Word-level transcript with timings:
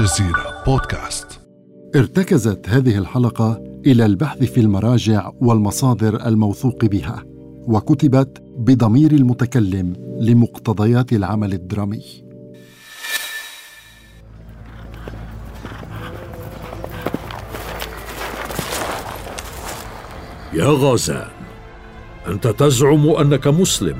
الجزيرة 0.00 0.62
بودكاست. 0.66 1.40
ارتكزت 1.96 2.68
هذه 2.68 2.98
الحلقة 2.98 3.62
إلى 3.86 4.06
البحث 4.06 4.38
في 4.42 4.60
المراجع 4.60 5.30
والمصادر 5.40 6.26
الموثوق 6.26 6.84
بها 6.84 7.24
وكتبت 7.62 8.42
بضمير 8.58 9.12
المتكلم 9.12 9.92
لمقتضيات 10.20 11.12
العمل 11.12 11.52
الدرامي. 11.52 12.02
يا 20.52 20.66
غازان 20.66 21.28
أنت 22.26 22.46
تزعم 22.46 23.08
أنك 23.08 23.46
مسلم 23.48 23.96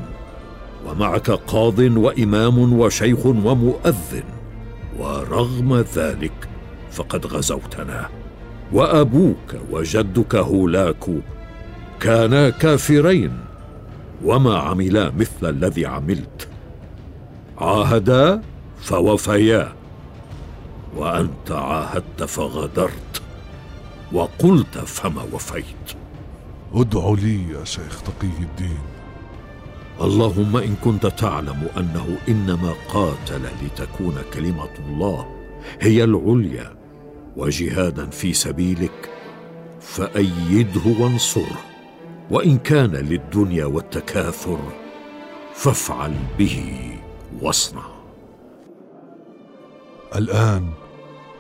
ومعك 0.86 1.30
قاض 1.30 1.78
وإمام 1.78 2.72
وشيخ 2.80 3.26
ومؤذن. 3.26 4.39
ورغم 5.00 5.84
ذلك 5.94 6.48
فقد 6.90 7.26
غزوتنا. 7.26 8.08
وأبوك 8.72 9.54
وجدك 9.70 10.34
هولاك 10.34 11.04
كانا 12.00 12.50
كافرين 12.50 13.40
وما 14.24 14.58
عملا 14.58 15.10
مثل 15.10 15.50
الذي 15.50 15.86
عملت. 15.86 16.48
عاهدا 17.58 18.42
فوفيا 18.80 19.72
وأنت 20.96 21.50
عاهدت 21.50 22.22
فغدرت 22.22 23.22
وقلت 24.12 24.78
فما 24.78 25.22
وفيت. 25.32 25.86
ادع 26.74 27.14
لي 27.22 27.52
يا 27.52 27.64
شيخ 27.64 28.02
تقي 28.02 28.32
الدين. 28.40 28.99
اللهم 30.02 30.56
إن 30.56 30.74
كنت 30.84 31.06
تعلم 31.06 31.68
أنه 31.76 32.16
إنما 32.28 32.74
قاتل 32.88 33.42
لتكون 33.62 34.14
كلمة 34.34 34.70
الله 34.78 35.26
هي 35.80 36.04
العليا 36.04 36.76
وجهادا 37.36 38.06
في 38.10 38.32
سبيلك 38.32 39.10
فأيده 39.80 40.80
وانصره 41.00 41.60
وإن 42.30 42.58
كان 42.58 42.90
للدنيا 42.90 43.64
والتكاثر 43.64 44.58
فافعل 45.54 46.14
به 46.38 46.96
واصنع. 47.42 47.86
الآن 50.16 50.70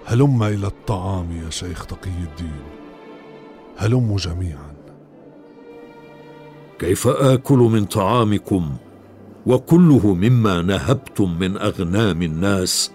هلم 0.06 0.42
إلى 0.42 0.66
الطعام 0.66 1.42
يا 1.44 1.50
شيخ 1.50 1.86
تقي 1.86 2.10
الدين 2.10 2.62
هلموا 3.78 4.16
جميعا. 4.16 4.69
كيف 6.80 7.08
آكل 7.08 7.58
من 7.58 7.84
طعامكم؟ 7.84 8.76
وكله 9.46 10.14
مما 10.14 10.62
نهبتم 10.62 11.38
من 11.38 11.56
أغنام 11.56 12.22
الناس 12.22 12.90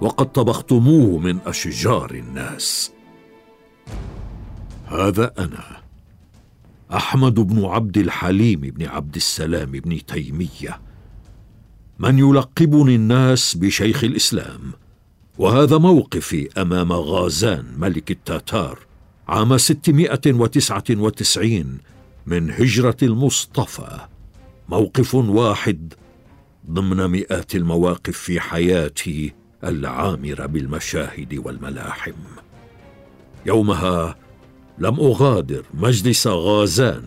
وقد 0.00 0.32
طبختموه 0.32 1.18
من 1.18 1.38
أشجار 1.46 2.10
الناس. 2.10 2.92
هذا 4.86 5.32
أنا 5.38 5.64
أحمد 6.94 7.34
بن 7.34 7.64
عبد 7.64 7.98
الحليم 7.98 8.60
بن 8.60 8.86
عبد 8.86 9.16
السلام 9.16 9.70
بن 9.70 10.06
تيمية 10.06 10.80
من 11.98 12.18
يلقبني 12.18 12.94
الناس 12.94 13.54
بشيخ 13.54 14.04
الإسلام. 14.04 14.60
وهذا 15.38 15.78
موقفي 15.78 16.48
أمام 16.60 16.92
غازان 16.92 17.64
ملك 17.78 18.10
التتار 18.10 18.78
عام 19.28 19.58
699 19.58 21.78
من 22.30 22.50
هجرة 22.50 22.96
المصطفى 23.02 24.00
موقف 24.68 25.14
واحد 25.14 25.94
ضمن 26.70 27.08
مئات 27.08 27.54
المواقف 27.54 28.18
في 28.18 28.40
حياتي 28.40 29.34
العامرة 29.64 30.46
بالمشاهد 30.46 31.34
والملاحم. 31.44 32.12
يومها 33.46 34.16
لم 34.78 35.00
أغادر 35.00 35.62
مجلس 35.74 36.26
غازان 36.26 37.06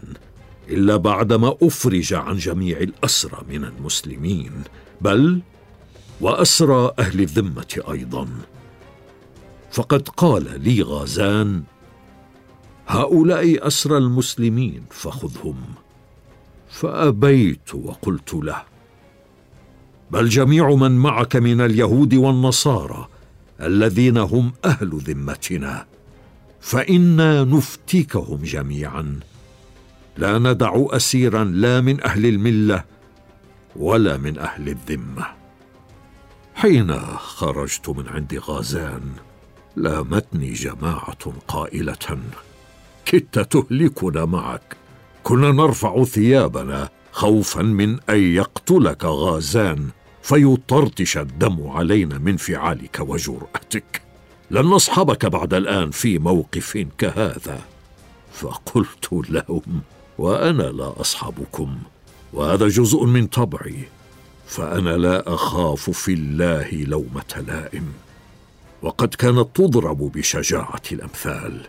إلا 0.69 0.97
بعدما 0.97 1.55
أفرج 1.61 2.13
عن 2.13 2.37
جميع 2.37 2.77
الأسرى 2.77 3.45
من 3.49 3.65
المسلمين 3.65 4.51
بل 5.01 5.41
وأسرى 6.21 6.91
أهل 6.99 7.19
الذمة 7.19 7.81
أيضا. 7.91 8.27
فقد 9.71 10.09
قال 10.09 10.61
لي 10.63 10.81
غازان 10.81 11.63
هؤلاء 12.87 13.67
اسرى 13.67 13.97
المسلمين 13.97 14.83
فخذهم. 14.91 15.55
فأبيت 16.69 17.75
وقلت 17.75 18.33
له 18.33 18.63
بل 20.11 20.29
جميع 20.29 20.75
من 20.75 20.91
معك 20.91 21.35
من 21.35 21.61
اليهود 21.61 22.13
والنصارى 22.13 23.07
الذين 23.61 24.17
هم 24.17 24.53
أهل 24.65 24.89
ذمتنا 24.89 25.85
فإنا 26.61 27.43
نفتكهم 27.43 28.41
جميعا. 28.43 29.19
لا 30.17 30.39
ندع 30.39 30.85
اسيرا 30.89 31.43
لا 31.43 31.81
من 31.81 32.03
أهل 32.03 32.25
الملة 32.25 32.83
ولا 33.75 34.17
من 34.17 34.39
أهل 34.39 34.69
الذمة. 34.69 35.25
حين 36.55 36.99
خرجت 37.17 37.89
من 37.89 38.07
عند 38.07 38.41
غازان 38.47 39.01
لامتني 39.75 40.53
جماعة 40.53 41.33
قائلة 41.47 42.19
كدت 43.05 43.39
تهلكنا 43.39 44.25
معك. 44.25 44.77
كنا 45.23 45.51
نرفع 45.51 46.03
ثيابنا 46.03 46.89
خوفا 47.11 47.61
من 47.61 47.99
أن 48.09 48.19
يقتلك 48.19 49.05
غازان 49.05 49.89
فيطرطش 50.21 51.17
الدم 51.17 51.67
علينا 51.67 52.17
من 52.17 52.37
فعالك 52.37 52.99
وجرأتك. 52.99 54.01
لن 54.51 54.61
نصحبك 54.61 55.25
بعد 55.25 55.53
الآن 55.53 55.91
في 55.91 56.19
موقف 56.19 56.87
كهذا. 56.97 57.61
فقلت 58.33 59.09
لهم 59.29 59.81
وأنا 60.17 60.63
لا 60.63 61.01
أصحبكم 61.01 61.77
وهذا 62.33 62.67
جزء 62.67 63.03
من 63.03 63.27
طبعي 63.27 63.83
فأنا 64.47 64.97
لا 64.97 65.33
أخاف 65.33 65.89
في 65.89 66.13
الله 66.13 66.71
لومة 66.71 67.43
لائم. 67.47 67.93
وقد 68.81 69.13
كانت 69.13 69.47
تضرب 69.55 69.97
بشجاعة 69.97 70.81
الأمثال. 70.91 71.67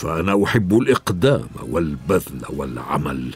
فأنا 0.00 0.44
أحب 0.44 0.78
الإقدام 0.78 1.48
والبذل 1.68 2.42
والعمل 2.56 3.34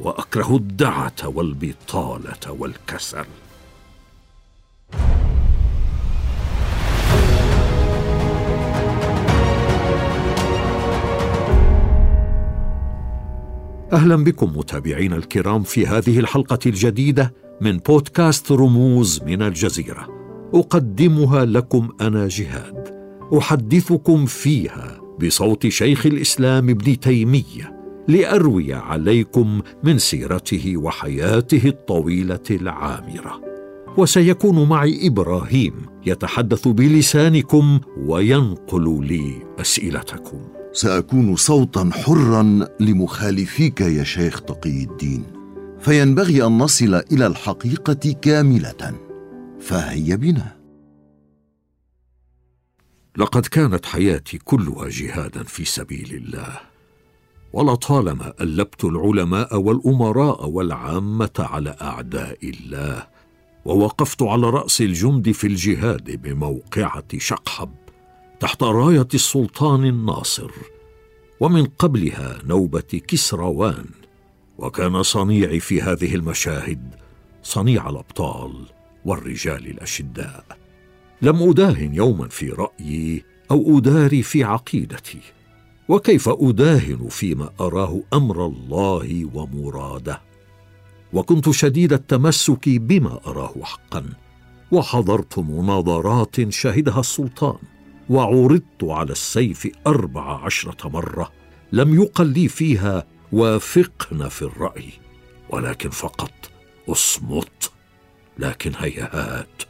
وأكره 0.00 0.56
الدعة 0.56 1.14
والبطالة 1.24 2.52
والكسل. 2.58 3.24
أهلا 13.92 14.16
بكم 14.16 14.56
متابعينا 14.56 15.16
الكرام 15.16 15.62
في 15.62 15.86
هذه 15.86 16.18
الحلقة 16.18 16.58
الجديدة 16.66 17.34
من 17.60 17.78
بودكاست 17.78 18.52
رموز 18.52 19.22
من 19.22 19.42
الجزيرة. 19.42 20.08
أقدمها 20.54 21.44
لكم 21.44 21.88
أنا 22.00 22.28
جهاد. 22.28 23.00
أحدثكم 23.38 24.26
فيها 24.26 24.99
بصوت 25.22 25.66
شيخ 25.66 26.06
الإسلام 26.06 26.70
ابن 26.70 27.00
تيمية 27.00 27.80
لأروي 28.08 28.74
عليكم 28.74 29.60
من 29.84 29.98
سيرته 29.98 30.76
وحياته 30.76 31.62
الطويلة 31.64 32.46
العامرة. 32.50 33.40
وسيكون 33.96 34.68
معي 34.68 35.06
إبراهيم 35.06 35.72
يتحدث 36.06 36.68
بلسانكم 36.68 37.80
وينقل 37.96 39.06
لي 39.06 39.42
أسئلتكم. 39.60 40.40
سأكون 40.72 41.36
صوتا 41.36 41.90
حرا 41.92 42.66
لمخالفيك 42.80 43.80
يا 43.80 44.04
شيخ 44.04 44.40
تقي 44.40 44.84
الدين. 44.84 45.24
فينبغي 45.80 46.46
أن 46.46 46.58
نصل 46.58 46.94
إلى 47.12 47.26
الحقيقة 47.26 48.14
كاملة. 48.22 48.94
فهيا 49.60 50.16
بنا. 50.16 50.59
لقد 53.16 53.46
كانت 53.46 53.86
حياتي 53.86 54.38
كلها 54.38 54.88
جهادا 54.88 55.42
في 55.42 55.64
سبيل 55.64 56.14
الله. 56.14 56.60
ولطالما 57.52 58.32
ألبت 58.40 58.84
العلماء 58.84 59.56
والأمراء 59.56 60.48
والعامة 60.48 61.30
على 61.38 61.76
أعداء 61.82 62.38
الله 62.42 63.06
ووقفت 63.64 64.22
على 64.22 64.50
رأس 64.50 64.80
الجند 64.80 65.30
في 65.30 65.46
الجهاد 65.46 66.22
بموقعة 66.22 67.18
شقحب 67.18 67.70
تحت 68.40 68.62
راية 68.62 69.08
السلطان 69.14 69.84
الناصر 69.84 70.50
ومن 71.40 71.66
قبلها 71.66 72.38
نوبة 72.44 72.80
كسروان. 72.80 73.86
وكان 74.58 75.02
صنيعي 75.02 75.60
في 75.60 75.82
هذه 75.82 76.14
المشاهد 76.14 76.94
صنيع 77.42 77.88
الأبطال 77.88 78.66
والرجال 79.04 79.66
الأشداء. 79.66 80.59
لم 81.22 81.50
أداهن 81.50 81.94
يوما 81.94 82.28
في 82.28 82.48
رأيي 82.48 83.24
أو 83.50 83.78
أداري 83.78 84.22
في 84.22 84.44
عقيدتي. 84.44 85.20
وكيف 85.88 86.28
أداهن 86.28 87.08
فيما 87.10 87.50
أراه 87.60 88.00
أمر 88.12 88.46
الله 88.46 89.30
ومراده؟ 89.34 90.20
وكنت 91.12 91.50
شديد 91.50 91.92
التمسك 91.92 92.68
بما 92.68 93.20
أراه 93.26 93.54
حقا 93.62 94.04
وحضرت 94.72 95.38
مناظرات 95.38 96.50
شهدها 96.50 97.00
السلطان 97.00 97.58
وعرضت 98.10 98.82
على 98.84 99.12
السيف 99.12 99.68
أربع 99.86 100.44
عشرة 100.44 100.88
مرة 100.88 101.32
لم 101.72 102.02
يقل 102.02 102.26
لي 102.26 102.48
فيها 102.48 103.06
وافقن 103.32 104.28
في 104.28 104.42
الرأي 104.42 104.92
ولكن 105.50 105.90
فقط 105.90 106.50
أصمت 106.88 107.72
لكن 108.38 108.72
هيهات 108.78 109.62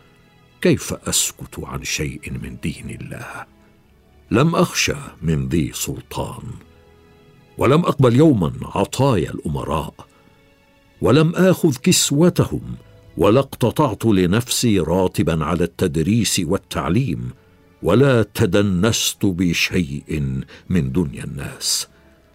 كيف 0.61 0.93
أسكت 0.93 1.59
عن 1.59 1.85
شيء 1.85 2.33
من 2.43 2.57
دين 2.63 2.99
الله؟ 3.01 3.47
لم 4.31 4.55
أخشى 4.55 4.97
من 5.23 5.49
ذي 5.49 5.73
سلطان 5.75 6.43
ولم 7.59 7.81
أقبل 7.81 8.17
يوما 8.17 8.53
عطايا 8.63 9.31
الأمراء 9.31 9.95
ولم 11.03 11.35
آخذ 11.35 11.77
كسوتهم 11.77 12.61
ولا 13.17 13.41
اقتطعت 13.41 14.05
لنفسي 14.05 14.79
راتبا 14.79 15.45
على 15.45 15.65
التدريس 15.65 16.41
والتعليم 16.45 17.31
ولا 17.83 18.23
تدنست 18.35 19.27
بشيء 19.27 20.43
من 20.71 20.93
دنيا 20.93 21.25
الناس 21.25 21.89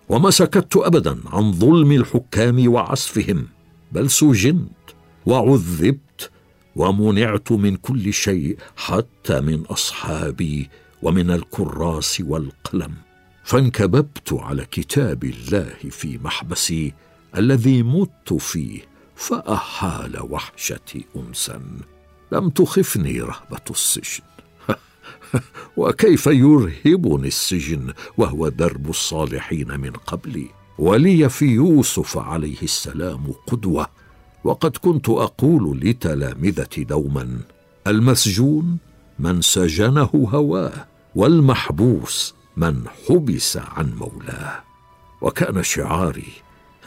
وما 0.10 0.30
سكت 0.30 0.78
ابدا 0.78 1.18
عن 1.26 1.52
ظلم 1.52 1.92
الحكام 1.92 2.74
وعسفهم 2.74 3.48
بل 3.92 4.10
سجنت 4.10 4.72
وعذبت 5.26 6.32
ومنعت 6.76 7.52
من 7.52 7.76
كل 7.76 8.14
شيء 8.14 8.58
حتى 8.76 9.42
من 9.42 9.62
أصحابي 9.62 10.70
ومن 11.02 11.32
الكراس 11.32 12.22
والقلم. 12.22 12.94
فانكببت 13.44 14.34
على 14.34 14.66
كتاب 14.66 15.24
الله 15.24 15.74
في 15.90 16.18
محبسي 16.18 16.94
الذي 17.38 17.84
مت 17.84 18.34
فيه 18.34 18.82
فأحال 19.16 20.20
وحشتي 20.22 21.06
انسا. 21.16 21.62
لم 22.32 22.50
تخفني 22.50 23.22
رهبة 23.22 23.66
السجن. 23.70 24.24
وكيف 25.78 26.28
يرهبني 26.28 27.28
السجن 27.28 27.94
وهو 28.18 28.50
درب 28.50 28.90
الصالحين 28.90 29.80
من 29.80 29.92
قبلي؟ 29.92 30.48
ولي 30.78 31.30
في 31.30 31.46
يوسف 31.46 32.18
عليه 32.18 32.62
السلام 32.64 33.34
قدوة. 33.48 33.88
وقد 34.46 34.78
كنت 34.78 35.10
أقول 35.10 35.80
لتلامذتي 35.80 36.84
دوما 36.84 37.40
المسجون 37.88 38.78
من 39.20 39.42
سجنه 39.42 40.30
هواه 40.34 40.88
والمحبوس 41.16 42.36
من 42.58 42.84
حبس 43.08 43.58
عن 43.58 43.94
مولاه. 43.96 44.64
وكان 45.22 45.64
شعاري 45.64 46.28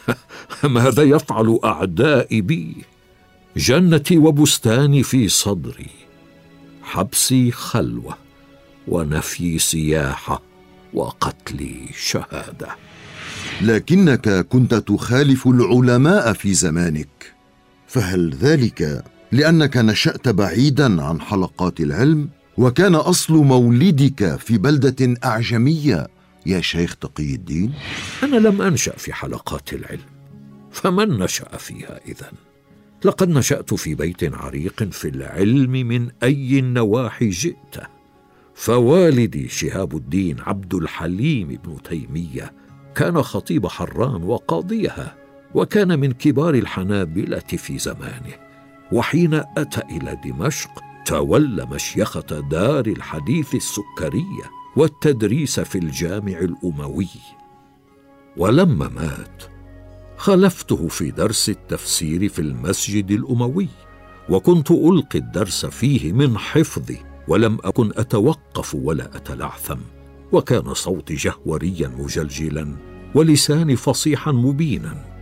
ماذا 0.63 1.03
يفعل 1.03 1.59
أعدائي 1.63 2.41
بي؟ 2.41 2.75
جنتي 3.57 4.17
وبستاني 4.17 5.03
في 5.03 5.27
صدري 5.27 5.89
حبسي 6.81 7.51
خلوة 7.51 8.17
ونفي 8.87 9.59
سياحه 9.59 10.41
وقتلي 10.93 11.89
شهادة. 11.97 12.75
لكنك 13.61 14.29
كنت 14.29 14.73
تخالف 14.73 15.47
العلماء 15.47 16.33
في 16.33 16.53
زمانك. 16.53 17.38
فهل 17.89 18.33
ذلك 18.33 19.03
لأنك 19.31 19.77
نشأت 19.77 20.29
بعيدا 20.29 21.03
عن 21.03 21.21
حلقات 21.21 21.79
العلم؟ 21.79 22.29
وكان 22.57 22.95
أصل 22.95 23.33
مولدك 23.33 24.35
في 24.35 24.57
بلدة 24.57 25.15
أعجمية 25.25 26.07
يا 26.45 26.61
شيخ 26.61 26.95
تقي 26.95 27.33
الدين؟ 27.33 27.73
أنا 28.23 28.35
لم 28.35 28.61
أنشأ 28.61 28.91
في 28.91 29.13
حلقات 29.13 29.73
العلم 29.73 30.05
فمن 30.71 31.09
نشأ 31.09 31.57
فيها 31.57 31.99
إذن؟ 32.07 32.31
لقد 33.03 33.29
نشأت 33.29 33.73
في 33.73 33.95
بيت 33.95 34.33
عريق 34.33 34.83
في 34.83 35.07
العلم 35.07 35.71
من 35.71 36.09
أي 36.23 36.59
النواحي 36.59 37.29
جئت 37.29 37.75
فوالدي 38.55 39.47
شهاب 39.47 39.95
الدين 39.95 40.39
عبد 40.39 40.73
الحليم 40.73 41.47
بن 41.47 41.77
تيمية 41.89 42.53
كان 42.95 43.21
خطيب 43.21 43.67
حران 43.67 44.23
وقاضيها. 44.23 45.18
وكان 45.55 45.99
من 45.99 46.11
كبار 46.11 46.53
الحنابلة 46.53 47.39
في 47.39 47.77
زمانه. 47.77 48.33
وحين 48.91 49.33
أتى 49.33 49.81
إلى 49.81 50.17
دمشق 50.25 50.69
تولى 51.05 51.65
مشيخة 51.65 52.39
دار 52.51 52.85
الحديث 52.85 53.55
السكرية 53.55 54.49
والتدريس 54.75 55.59
في 55.59 55.77
الجامع 55.77 56.39
الأموي. 56.39 57.07
ولما 58.37 58.89
مات 58.89 59.43
خلفته 60.17 60.87
في 60.87 61.11
درس 61.11 61.49
التفسير 61.49 62.29
في 62.29 62.39
المسجد 62.39 63.11
الأموي 63.11 63.67
وكنت 64.29 64.71
ألقي 64.71 65.19
الدرس 65.19 65.65
فيه 65.65 66.13
من 66.13 66.37
حفظي 66.37 66.97
ولم 67.27 67.57
أكن 67.63 67.91
أتوقف 67.95 68.75
ولا 68.75 69.15
أتلعثم. 69.15 69.79
وكان 70.31 70.73
صوتي 70.73 71.15
جهوريا 71.15 71.87
مجلجلا 71.87 72.75
ولساني 73.15 73.75
فصيحا 73.75 74.31
مبينا. 74.31 75.18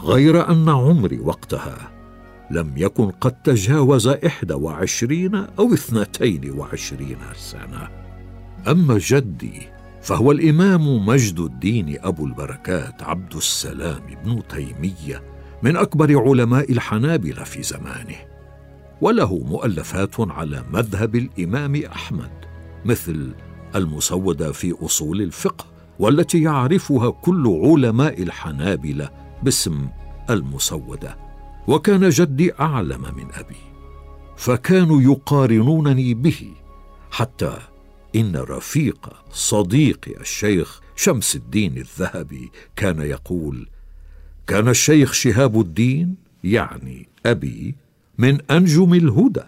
غير 0.00 0.50
أن 0.50 0.68
عمري 0.68 1.18
وقتها 1.18 1.90
لم 2.50 2.72
يكن 2.76 3.10
قد 3.10 3.32
تجاوز 3.32 4.08
إحدى 4.08 4.54
وعشرين 4.54 5.34
أو 5.34 5.74
اثنتين 5.74 6.58
وعشرين 6.58 7.18
سنة. 7.36 7.88
أما 8.68 8.98
جدي 8.98 9.78
فهو 10.02 10.32
الإمام 10.32 11.06
مجد 11.06 11.38
الدين 11.38 11.96
أبو 12.00 12.26
البركات 12.26 13.02
عبد 13.02 13.34
السلام 13.34 14.00
بن 14.24 14.42
تيمية 14.48 15.22
من 15.62 15.76
أكبر 15.76 16.28
علماء 16.28 16.72
الحنابلة 16.72 17.44
في 17.44 17.62
زمانه 17.62 18.16
وله 19.00 19.38
مؤلفات 19.38 20.20
على 20.20 20.64
مذهب 20.72 21.16
الإمام 21.16 21.82
أحمد 21.92 22.30
مثل 22.84 23.34
المسودة 23.74 24.52
في 24.52 24.74
أصول 24.82 25.22
الفقه 25.22 25.66
والتي 25.98 26.42
يعرفها 26.42 27.10
كل 27.10 27.60
علماء 27.64 28.22
الحنابلة 28.22 29.10
باسم 29.42 29.88
المسودة 30.30 31.16
وكان 31.68 32.08
جدي 32.08 32.54
أعلم 32.60 33.00
من 33.00 33.26
أبي 33.34 33.56
فكانوا 34.36 35.02
يقارنونني 35.02 36.14
به 36.14 36.52
حتى 37.10 37.58
إن 38.16 38.36
رفيق 38.36 39.10
صديقي 39.32 40.20
الشيخ 40.20 40.80
شمس 40.96 41.36
الدين 41.36 41.78
الذهبي 41.78 42.50
كان 42.76 43.00
يقول 43.00 43.68
كان 44.46 44.68
الشيخ 44.68 45.12
شهاب 45.12 45.60
الدين 45.60 46.14
يعني 46.44 47.08
أبي 47.26 47.74
من 48.18 48.50
أنجم 48.50 48.94
الهدى 48.94 49.44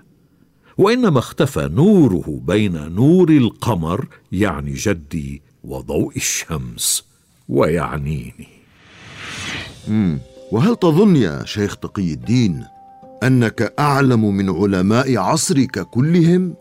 وإنما 0.79 1.19
اختفى 1.19 1.69
نوره 1.73 2.41
بين 2.47 2.95
نور 2.95 3.31
القمر 3.31 4.07
يعني 4.33 4.75
جدي 4.75 5.43
وضوء 5.65 6.17
الشمس 6.17 7.05
ويعنيني. 7.49 8.60
مم. 9.89 10.19
وهل 10.53 10.77
تظن 10.77 11.17
يا 11.17 11.43
شيخ 11.45 11.77
تقي 11.77 12.13
الدين 12.13 12.65
أنك 13.23 13.75
أعلم 13.79 14.35
من 14.37 14.51
علماء 14.51 15.17
عصرك 15.17 15.79
كلهم 15.81 16.55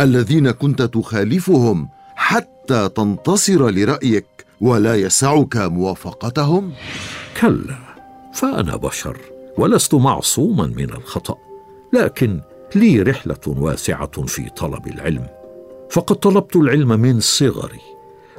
الذين 0.00 0.50
كنت 0.50 0.82
تخالفهم 0.82 1.88
حتى 2.14 2.88
تنتصر 2.88 3.70
لرأيك 3.70 4.26
ولا 4.60 4.94
يسعك 4.94 5.56
موافقتهم؟ 5.56 6.72
كلا 7.40 7.78
فأنا 8.34 8.76
بشر 8.76 9.18
ولست 9.58 9.94
معصوما 9.94 10.66
من 10.66 10.90
الخطأ 10.90 11.36
لكن 11.92 12.40
لي 12.74 13.02
رحلة 13.02 13.40
واسعة 13.46 14.22
في 14.26 14.50
طلب 14.56 14.86
العلم. 14.86 15.26
فقد 15.90 16.16
طلبت 16.16 16.56
العلم 16.56 17.00
من 17.00 17.20
صغري 17.20 17.80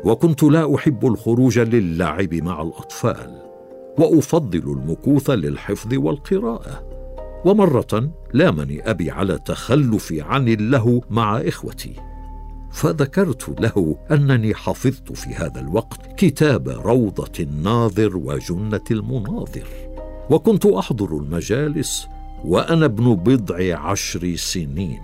وكنت 0.03 0.43
لا 0.43 0.75
أحب 0.75 1.05
الخروج 1.05 1.59
للعب 1.59 2.33
مع 2.33 2.61
الأطفال. 2.61 3.44
وأفضل 3.97 4.59
المكوث 4.59 5.29
للحفظ 5.29 5.93
والقراءة. 5.93 6.83
ومرة 7.45 8.11
لامني 8.33 8.89
أبي 8.89 9.11
على 9.11 9.39
تخلفي 9.45 10.21
عن 10.21 10.47
اللهو 10.47 11.01
مع 11.09 11.37
إخوتي. 11.37 11.93
فذكرت 12.71 13.61
له 13.61 13.97
أنني 14.11 14.55
حفظت 14.55 15.11
في 15.11 15.29
هذا 15.29 15.59
الوقت 15.59 15.99
كتاب 16.17 16.69
روضة 16.69 17.31
الناظر 17.39 18.17
وجنة 18.17 18.83
المناظر. 18.91 19.67
وكنت 20.29 20.65
أحضر 20.65 21.17
المجالس 21.17 22.07
وأنا 22.45 22.85
ابن 22.85 23.15
بضع 23.15 23.79
عشر 23.79 24.35
سنين. 24.35 25.01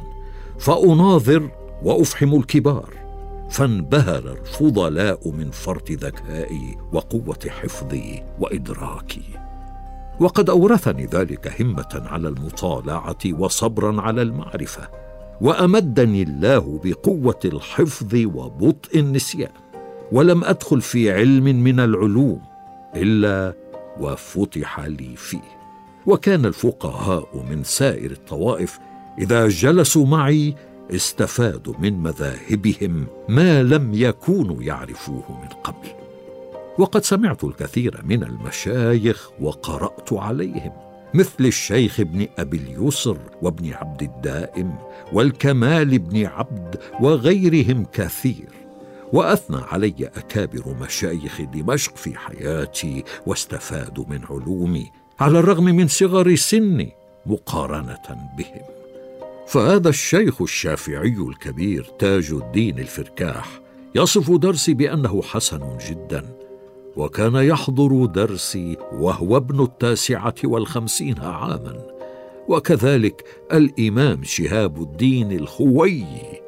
فأناظر 0.59 1.51
وأفحم 1.83 2.35
الكبار. 2.35 3.01
فانبهر 3.51 4.37
الفضلاء 4.41 5.31
من 5.31 5.51
فرط 5.51 5.91
ذكائي 5.91 6.77
وقوة 6.93 7.39
حفظي 7.47 8.23
وإدراكي. 8.39 9.23
وقد 10.19 10.49
أورثني 10.49 11.05
ذلك 11.05 11.61
همة 11.61 12.01
على 12.05 12.27
المطالعة 12.27 13.17
وصبرا 13.25 14.01
على 14.01 14.21
المعرفة 14.21 14.89
وأمدني 15.41 16.23
الله 16.23 16.79
بقوة 16.83 17.39
الحفظ 17.45 18.15
وبطء 18.15 18.99
النسيان. 18.99 19.51
ولم 20.11 20.43
أدخل 20.43 20.81
في 20.81 21.11
علم 21.11 21.43
من 21.43 21.79
العلوم 21.79 22.41
إلا 22.95 23.53
وفتح 23.99 24.79
لي 24.79 25.15
فيه. 25.15 25.61
وكان 26.05 26.45
الفقهاء 26.45 27.45
من 27.49 27.63
سائر 27.63 28.11
الطوائف 28.11 28.79
إذا 29.19 29.47
جلسوا 29.47 30.05
معي 30.05 30.55
استفادوا 30.93 31.73
من 31.79 31.99
مذاهبهم 31.99 33.07
ما 33.29 33.63
لم 33.63 33.93
يكونوا 33.93 34.63
يعرفوه 34.63 35.41
من 35.41 35.47
قبل. 35.47 35.87
وقد 36.77 37.03
سمعت 37.03 37.43
الكثير 37.43 38.01
من 38.03 38.23
المشايخ 38.23 39.29
وقرأت 39.39 40.13
عليهم 40.13 40.71
مثل 41.13 41.45
الشيخ 41.45 41.99
ابن 41.99 42.27
أبي 42.37 42.57
اليسر 42.57 43.17
وابن 43.41 43.73
عبد 43.73 44.01
الدائم 44.01 44.75
والكمال 45.13 45.99
بن 45.99 46.25
عبد 46.25 46.79
وغيرهم 46.99 47.85
كثير. 47.93 48.49
وأثنى 49.13 49.61
علي 49.71 50.11
أكابر 50.17 50.75
مشايخ 50.81 51.41
دمشق 51.41 51.95
في 51.95 52.17
حياتي 52.17 53.03
واستفادوا 53.25 54.05
من 54.09 54.21
علومي 54.29 54.91
على 55.19 55.39
الرغم 55.39 55.63
من 55.63 55.87
صغر 55.87 56.35
سني 56.35 56.91
مقارنة 57.25 58.31
بهم. 58.37 58.80
فهذا 59.51 59.89
الشيخ 59.89 60.41
الشافعي 60.41 61.15
الكبير 61.29 61.83
تاج 61.99 62.31
الدين 62.31 62.79
الفركاح 62.79 63.61
يصف 63.95 64.31
درسي 64.31 64.73
بأنه 64.73 65.21
حسن 65.21 65.77
جدا 65.89 66.37
وكان 66.95 67.35
يحضر 67.35 68.05
درسي 68.05 68.77
وهو 68.93 69.37
ابن 69.37 69.63
التاسعة 69.63 70.35
والخمسين 70.43 71.19
عاما 71.19 71.87
وكذلك 72.47 73.23
الإمام 73.53 74.23
شهاب 74.23 74.81
الدين 74.81 75.31
الخويي 75.31 76.41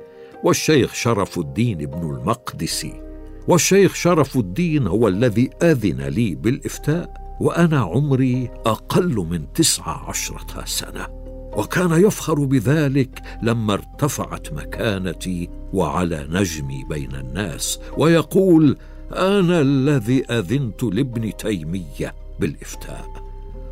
والشيخ 0.43 0.93
شرف 0.93 1.39
الدين 1.39 1.77
بن 1.77 2.15
المقدسي 2.15 3.01
والشيخ 3.47 3.95
شرف 3.95 4.37
الدين 4.37 4.87
هو 4.87 5.07
الذي 5.07 5.49
آذن 5.63 6.01
لي 6.01 6.35
بالإفتاء 6.35 7.37
وأنا 7.41 7.79
عمري 7.79 8.51
أقل 8.65 9.15
من 9.15 9.53
تسع 9.53 10.09
عشرة 10.09 10.65
سنة. 10.65 11.22
وكان 11.57 11.91
يفخر 11.91 12.45
بذلك 12.45 13.21
لما 13.43 13.73
ارتفعت 13.73 14.53
مكانتي 14.53 15.49
وعلى 15.73 16.27
نجمي 16.29 16.83
بين 16.89 17.15
الناس 17.15 17.79
ويقول 17.97 18.77
أنا 19.11 19.61
الذي 19.61 20.25
أذنت 20.25 20.83
لابن 20.83 21.37
تيمية 21.37 22.15
بالإفتاء 22.39 23.23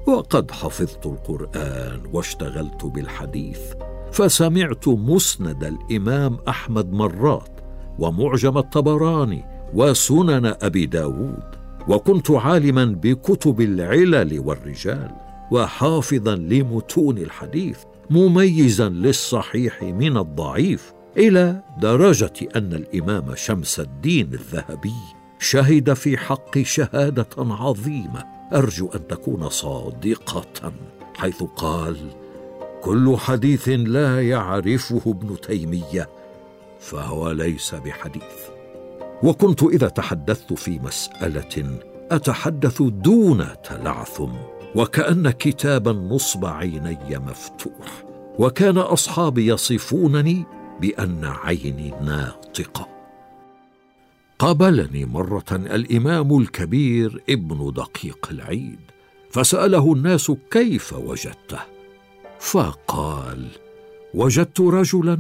وقد 0.08 0.52
حفظت 0.52 1.06
القرآن 1.06 2.02
واشتغلت 2.14 2.86
بالحديث 2.86 3.60
فسمعت 4.12 4.88
مسند 4.88 5.64
الإمام 5.64 6.38
أحمد 6.48 6.94
مرات 6.94 7.60
ومعجم 8.00 8.58
الطبراني 8.58 9.44
وسنن 9.74 10.54
أبي 10.62 10.86
داود 10.86 11.44
وكنت 11.88 12.32
عالما 12.32 12.86
بكتب 12.86 13.62
العلل 13.62 14.40
والرجال. 14.40 15.12
وحافظا 15.52 16.36
لمتون 16.36 17.18
الحديث 17.18 17.78
مميزا 18.10 18.90
للصحيح 18.90 19.84
من 19.84 20.18
الضعيف 20.18 20.94
إلى 21.18 21.64
درجة 21.82 22.34
أن 22.56 22.74
الإمام 22.74 23.36
شمس 23.36 23.80
الدين 23.80 24.34
الذهبي 24.34 24.94
شهد 25.40 25.94
في 25.94 26.18
حقي 26.18 26.64
شهادة 26.64 27.28
عظيمة. 27.38 28.24
أرجو 28.54 28.90
أن 28.96 29.08
تكون 29.08 29.50
صادقة 29.50 30.74
حيث 31.16 31.44
قال 31.44 31.98
كل 32.82 33.18
حديث 33.18 33.70
لا 33.70 34.22
يعرفه 34.30 35.02
ابن 35.06 35.42
تيمية 35.42 36.10
فهو 36.80 37.32
ليس 37.32 37.76
بحديث. 37.76 38.50
وكنت 39.24 39.64
إذا 39.64 39.88
تحدثت 39.88 40.54
في 40.54 40.80
مسألة 40.80 41.80
أتحدث 42.12 42.82
دون 42.82 43.48
تلعثم. 43.64 44.32
وكأن 44.76 45.30
كتاب 45.30 45.88
نصب 45.88 46.46
عيني 46.46 47.18
مفتوح 47.18 48.04
وكان 48.40 48.78
أصحابي 48.78 49.48
يصفونني 49.48 50.46
بأن 50.82 51.26
عيني 51.26 51.94
ناطقة. 52.02 52.88
قابلني 54.40 55.06
مرة 55.06 55.46
الإمام 55.52 56.40
الكبير 56.40 57.24
ابن 57.30 57.74
دقيق 57.74 58.28
العيد 58.32 58.80
فسأله 59.32 59.94
الناس 59.94 60.32
كيف 60.52 60.94
وجدته. 60.94 61.60
فقال 62.40 63.48
وجدت 64.14 64.62
رجلا 64.62 65.20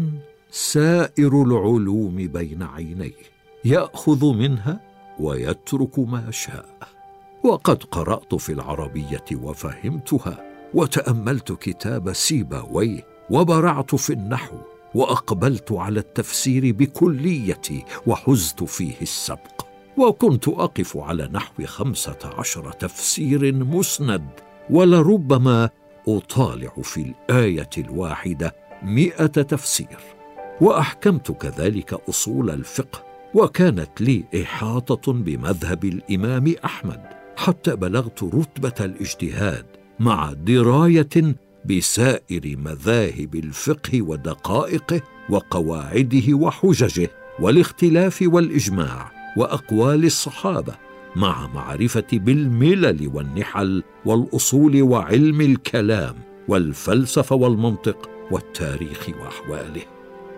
سائر 0.51 1.43
العلوم 1.43 2.15
بين 2.15 2.63
عينيه 2.63 3.31
يأخذ 3.65 4.33
منها 4.33 4.79
ويترك 5.19 5.99
ما 5.99 6.31
شاء. 6.31 7.00
وقد 7.43 7.83
قرأت 7.83 8.35
في 8.35 8.51
العربية 8.51 9.25
وفهمتها 9.33 10.51
وتأملت 10.73 11.51
كتاب 11.51 12.13
سيبويه 12.13 13.07
وبرعت 13.29 13.95
في 13.95 14.13
النحو 14.13 14.57
وأقبلت 14.95 15.71
على 15.71 15.99
التفسير 15.99 16.71
بكليتي 16.71 17.85
وحزت 18.07 18.63
فيه 18.63 19.01
السبق. 19.01 19.65
وكنت 19.97 20.47
أقف 20.47 20.97
على 20.97 21.29
نحو 21.31 21.65
خمسة 21.65 22.17
عشر 22.37 22.71
تفسير 22.71 23.53
مسند 23.53 24.29
ولربما 24.69 25.69
أطالع 26.07 26.73
في 26.83 27.13
الآية 27.29 27.69
الواحدة 27.77 28.55
مئة 28.83 29.25
تفسير. 29.25 29.99
وأحكمت 30.61 31.31
كذلك 31.31 31.93
أصول 32.09 32.49
الفقه 32.49 33.03
وكانت 33.33 34.01
لي 34.01 34.23
إحاطة 34.43 35.13
بمذهب 35.13 35.85
الإمام 35.85 36.55
أحمد. 36.65 37.20
حتى 37.37 37.75
بلغت 37.75 38.23
رتبة 38.23 38.85
الاجتهاد 38.85 39.65
مع 39.99 40.33
دراية 40.33 41.35
بسائر 41.65 42.57
مذاهب 42.57 43.35
الفقه 43.35 44.01
ودقائقه 44.01 45.01
وقواعده 45.29 46.33
وحججه 46.33 47.09
والاختلاف 47.39 48.23
والإجماع 48.27 49.11
وأقوال 49.37 50.05
الصحابة 50.05 50.73
مع 51.15 51.47
معرفة 51.47 52.07
بالملل 52.13 53.11
والنحل 53.13 53.83
والأصول 54.05 54.81
وعلم 54.81 55.41
الكلام 55.41 56.15
والفلسفه 56.47 57.35
والمنطق 57.35 58.09
والتاريخ 58.31 59.09
وأحواله. 59.21 59.81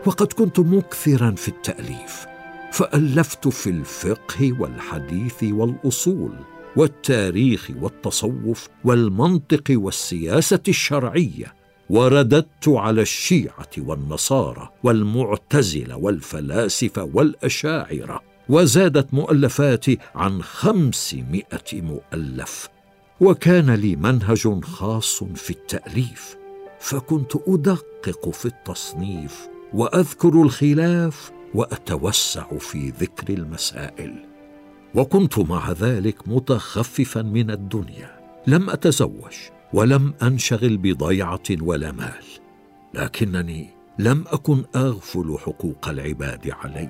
وقد 0.06 0.34
كنت 0.34 0.60
مكثرا 0.60 1.32
في 1.32 1.48
التأليف 1.48 2.26
فألفت 2.72 3.48
في 3.48 3.70
الفقه 3.70 4.62
والحديث 4.62 5.44
والأصول 5.44 6.34
والتاريخ 6.76 7.72
والتصوف 7.82 8.68
والمنطق 8.84 9.64
والسياسة 9.70 10.60
الشرعية 10.68 11.54
ورددت 11.90 12.68
على 12.68 13.02
الشيعة 13.02 13.70
والنصارى 13.78 14.70
والمعتزلة 14.84 15.98
والفلاسفة 15.98 17.04
والأشاعرة 17.14 18.22
وزادت 18.50 19.14
مؤلفاتي 19.14 19.98
عن 20.16 20.44
خمسمائة 20.44 21.74
مؤلف. 21.74 22.70
وكان 23.22 23.72
لي 23.72 23.96
منهج 23.96 24.64
خاص 24.64 25.24
في 25.24 25.50
التأليف 25.50 26.36
فكنت 26.80 27.32
أدقق 27.48 28.30
في 28.30 28.46
التصنيف 28.46 29.48
وأذكر 29.74 30.42
الخلاف 30.42 31.32
وأتوسع 31.54 32.58
في 32.58 32.90
ذكر 32.90 33.34
المسائل. 33.34 34.33
وكنت 34.96 35.40
مع 35.40 35.72
ذلك 35.72 36.28
متخففا 36.28 37.22
من 37.22 37.52
الدنيا. 37.52 38.20
لم 38.48 38.70
أتزوج 38.70 39.34
ولم 39.74 40.14
أنشغل 40.24 40.78
بضيعة 40.78 41.44
ولا 41.62 41.92
مال 41.92 42.24
لكنني 42.94 43.70
لم 44.00 44.24
أكن 44.28 44.64
أغفل 44.76 45.38
حقوق 45.40 45.90
العباد 45.90 46.52
علي. 46.52 46.90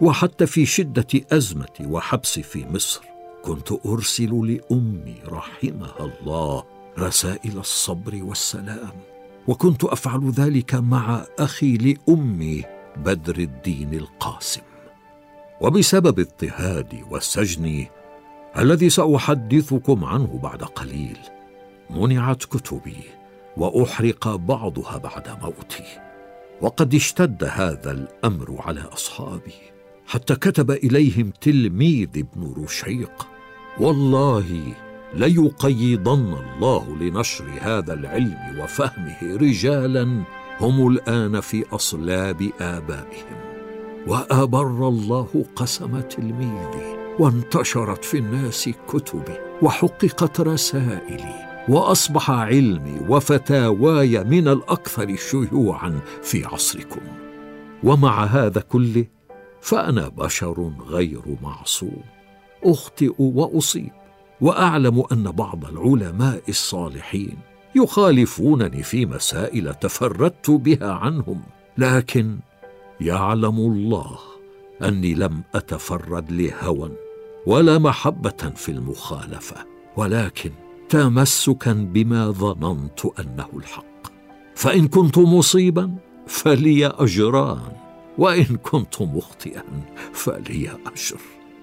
وحتى 0.00 0.46
في 0.46 0.66
شدة 0.66 1.06
ازمتي 1.32 1.86
وحبسي 1.86 2.42
في 2.42 2.66
مصر 2.66 3.02
كنت 3.42 3.86
أرسل 3.86 4.30
لأمي 4.30 5.16
رحمها 5.28 6.10
الله 6.20 6.64
رسائل 6.98 7.58
الصبر 7.58 8.20
والسلام. 8.22 8.92
وكنت 9.46 9.84
أفعل 9.84 10.30
ذلك 10.30 10.74
مع 10.74 11.26
أخي 11.38 11.76
لأمي 11.76 12.64
بدر 12.96 13.38
الدين 13.38 13.94
القاسم. 13.94 14.60
وبسبب 15.60 16.20
اضطهادي 16.20 17.04
وسجني 17.10 17.90
الذي 18.58 18.90
سأحدثكم 18.90 20.04
عنه 20.04 20.40
بعد 20.42 20.62
قليل 20.62 21.18
منعت 21.90 22.44
كتبي 22.44 23.02
وأحرق 23.56 24.36
بعضها 24.36 24.98
بعد 24.98 25.28
موتي. 25.42 25.84
وقد 26.60 26.94
اشتد 26.94 27.44
هذا 27.44 27.90
الأمر 27.90 28.56
على 28.58 28.80
أصحابي 28.80 29.54
حتى 30.06 30.34
كتب 30.34 30.70
إليهم 30.70 31.32
تلميذ 31.40 32.08
ابن 32.16 32.64
رشيق. 32.64 33.28
والله 33.80 34.74
ليقيضن 35.14 36.34
الله 36.34 36.96
لنشر 37.00 37.44
هذا 37.60 37.94
العلم 37.94 38.60
وفهمه 38.60 39.22
رجالا 39.22 40.24
هم 40.60 40.88
الآن 40.88 41.40
في 41.40 41.64
أصلاب 41.72 42.50
آبائهم. 42.60 43.37
وأبر 44.08 44.88
الله 44.88 45.44
قسم 45.56 46.00
تلميذي 46.00 46.96
وانتشرت 47.18 48.04
في 48.04 48.18
الناس 48.18 48.70
كتبي 48.88 49.38
وحققت 49.62 50.40
رسائلي 50.40 51.64
وأصبح 51.68 52.30
علمي 52.30 53.00
وفتاواي 53.08 54.24
من 54.24 54.48
الأكثر 54.48 55.16
شيوعا 55.16 56.00
في 56.22 56.44
عصركم. 56.44 57.00
ومع 57.84 58.24
هذا 58.24 58.60
كله 58.60 59.06
فأنا 59.60 60.08
بشر 60.08 60.72
غير 60.86 61.22
معصوم. 61.42 62.02
أخطئ 62.64 63.14
وأصيب 63.18 63.92
وأعلم 64.40 65.04
أن 65.12 65.22
بعض 65.30 65.64
العلماء 65.64 66.42
الصالحين 66.48 67.38
يخالفونني 67.74 68.82
في 68.82 69.06
مسائل 69.06 69.74
تفردت 69.74 70.50
بها 70.50 70.92
عنهم 70.92 71.42
لكن 71.78 72.38
يعلم 73.00 73.58
الله 73.58 74.18
أني 74.82 75.14
لم 75.14 75.42
أتفرد 75.54 76.32
لهوى 76.32 76.90
ولا 77.46 77.78
محبة 77.78 78.52
في 78.56 78.68
المخالفة 78.68 79.56
ولكن 79.96 80.50
تمسكا 80.88 81.72
بما 81.72 82.30
ظننت 82.30 83.00
أنه 83.20 83.48
الحق. 83.56 83.84
فإن 84.54 84.88
كنت 84.88 85.18
مصيبا 85.18 85.94
فلي 86.26 86.86
أجران 86.86 87.72
وإن 88.18 88.44
كنت 88.44 89.02
مخطئا 89.02 89.64
فلي 90.12 90.70
أجر. 90.86 91.20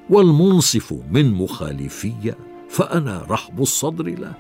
والمنصف 0.10 0.94
من 1.12 1.34
مخالفي 1.34 2.34
فأنا 2.70 3.26
رحب 3.30 3.62
الصدر 3.62 4.06
له. 4.06 4.34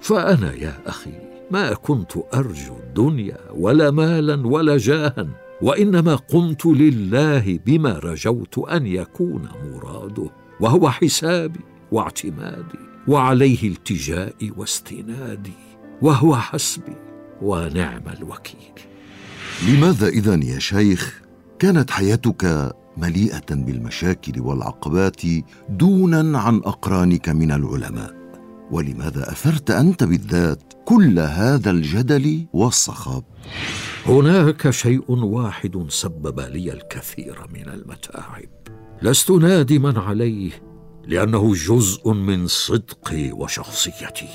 فأنا 0.00 0.54
يا 0.54 0.78
أخي 0.86 1.12
ما 1.50 1.74
كنت 1.74 2.12
أرجو 2.34 2.76
الدنيا 2.76 3.38
ولا 3.54 3.90
مالا 3.90 4.46
ولا 4.46 4.76
جاها 4.76 5.28
وإنما 5.62 6.14
قمت 6.14 6.66
لله 6.66 7.58
بما 7.66 7.98
رجوت 7.98 8.58
أن 8.58 8.86
يكون 8.86 9.48
مراده 9.64 10.30
وهو 10.60 10.90
حسابي 10.90 11.60
واعتمادي 11.92 12.78
وعليه 13.08 13.68
التجائي 13.68 14.52
واستنادي 14.56 15.52
وهو 16.02 16.36
حسبي 16.36 16.96
ونعم 17.42 18.02
الوكيل. 18.18 18.72
لماذا 19.68 20.08
إذا 20.08 20.34
يا 20.34 20.58
شيخ 20.58 21.22
كانت 21.58 21.90
حياتك 21.90 22.74
مليئة 22.96 23.46
بالمشاكل 23.50 24.40
والعقبات 24.40 25.22
دونا 25.68 26.38
عن 26.38 26.56
أقرانك 26.56 27.28
من 27.28 27.52
العلماء؟ 27.52 28.14
ولماذا 28.70 29.32
أثرت 29.32 29.70
أنت 29.70 30.04
بالذات 30.04 30.62
كل 30.84 31.18
هذا 31.18 31.70
الجدل 31.70 32.46
والصخب؟ 32.52 33.24
هناك 34.06 34.70
شيء 34.70 35.12
واحد 35.12 35.86
سبب 35.88 36.40
لي 36.40 36.72
الكثير 36.72 37.38
من 37.54 37.68
المتاعب. 37.68 38.48
لست 39.02 39.30
نادما 39.30 40.00
عليه 40.00 40.50
لأنه 41.06 41.54
جزء 41.54 42.12
من 42.12 42.46
صدقي 42.46 43.32
وشخصيتي. 43.32 44.28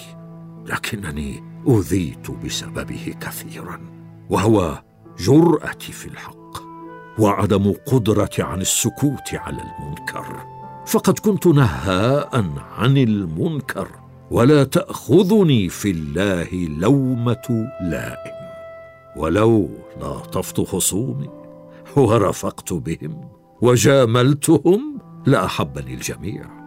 لكنني 0.66 1.44
أذيت 1.68 2.32
بسببه 2.32 3.16
كثيرا 3.22 3.80
وهو 4.30 4.84
جرأتي 5.20 5.92
في 5.92 6.06
الحق 6.06 6.64
وعدم 7.20 7.74
قدرتي 7.86 8.42
عن 8.42 8.62
السكوت 8.62 9.34
على 9.34 9.62
المنكر. 9.62 10.46
فقد 10.86 11.20
كنت 11.20 11.48
نهاء 11.48 12.46
عن 12.78 12.98
المنكر 12.98 13.88
ولا 14.32 14.64
تأخذني 14.64 15.70
في 15.70 15.92
الله 15.92 16.68
لومة 16.80 17.68
لائم. 17.82 18.37
ولو 19.18 19.70
لاطفت 20.02 20.62
خصومي 20.62 21.30
ورفقت 21.96 22.74
بهم 22.74 23.30
وجاملتهم 23.62 25.00
لأحبني 25.26 25.94
الجميع. 25.94 26.58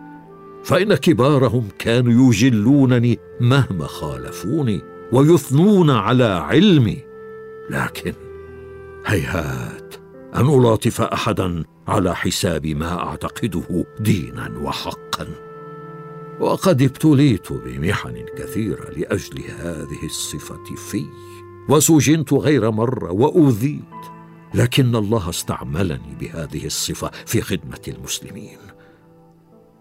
فإن 0.64 0.94
كبارهم 0.94 1.68
كانوا 1.78 2.28
يجلونني 2.32 3.18
مهما 3.40 3.86
خالفوني 3.86 4.80
ويثنون 5.12 5.90
على 5.90 6.24
علمي. 6.24 6.98
لكن 7.70 8.12
هيهات 9.06 9.94
أن 10.34 10.60
ألاطف 10.60 11.00
احدا 11.00 11.64
على 11.88 12.16
حساب 12.16 12.66
ما 12.66 13.02
أعتقده 13.02 13.84
دينا 14.00 14.58
وحقا. 14.62 15.26
وقد 16.40 16.82
ابتليت 16.82 17.52
بمحن 17.52 18.24
كثيرة 18.38 18.90
لأجل 18.96 19.40
هذه 19.58 20.04
الصفة 20.04 20.64
في. 20.90 21.04
وسجنت 21.70 22.32
غير 22.32 22.70
مرة 22.70 23.12
وأوذيت 23.12 23.80
لكن 24.54 24.96
الله 24.96 25.30
استعملني 25.30 26.16
بهذه 26.20 26.66
الصفة 26.66 27.10
في 27.26 27.40
خدمة 27.40 27.80
المسلمين. 27.88 28.58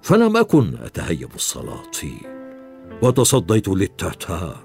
فلم 0.01 0.37
أكن 0.37 0.75
اتهيب 0.83 1.29
السلاطين 1.35 2.21
وتصديت 3.01 3.67
للتتار 3.67 4.63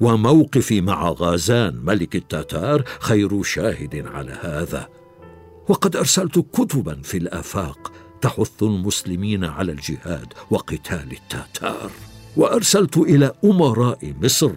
وموقفي 0.00 0.80
مع 0.80 1.08
غازان 1.08 1.76
ملك 1.84 2.16
التتار 2.16 2.84
خير 3.00 3.42
شاهد 3.42 4.06
على 4.06 4.38
هذا. 4.42 4.88
وقد 5.68 5.96
أرسلت 5.96 6.38
كتبا 6.52 7.02
في 7.02 7.18
الأفاق 7.18 7.92
تحث 8.20 8.62
المسلمين 8.62 9.44
على 9.44 9.72
الجهاد 9.72 10.32
وقتال 10.50 11.12
التتار. 11.12 11.90
وأرسلت 12.36 12.96
إلى 12.96 13.32
أمراء 13.44 14.14
مصر 14.22 14.52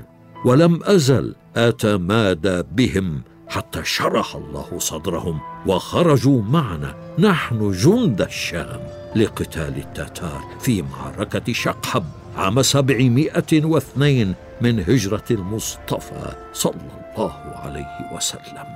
ولم 0.46 0.84
أزل 0.84 1.36
آتمادى 1.58 2.64
بهم 2.72 3.22
حتى 3.48 3.82
شرح 3.84 4.36
الله 4.36 4.80
صدرهم 4.80 5.40
وخرجوا 5.66 6.42
معنا. 6.42 6.96
نحن 7.20 7.72
جند 7.72 8.22
الشام 8.22 8.88
لقتال 9.16 9.78
التتار 9.78 10.44
في 10.60 10.82
معركة 10.82 11.54
شقحب 11.54 12.04
عام 12.36 12.62
سبعمائة 12.62 13.66
واثنين 13.66 14.34
من 14.62 14.80
هجرة 14.80 15.24
المصطفى 15.32 16.36
صلى 16.54 16.92
الله 17.16 17.34
عليه 17.56 18.16
وسلم. 18.16 18.68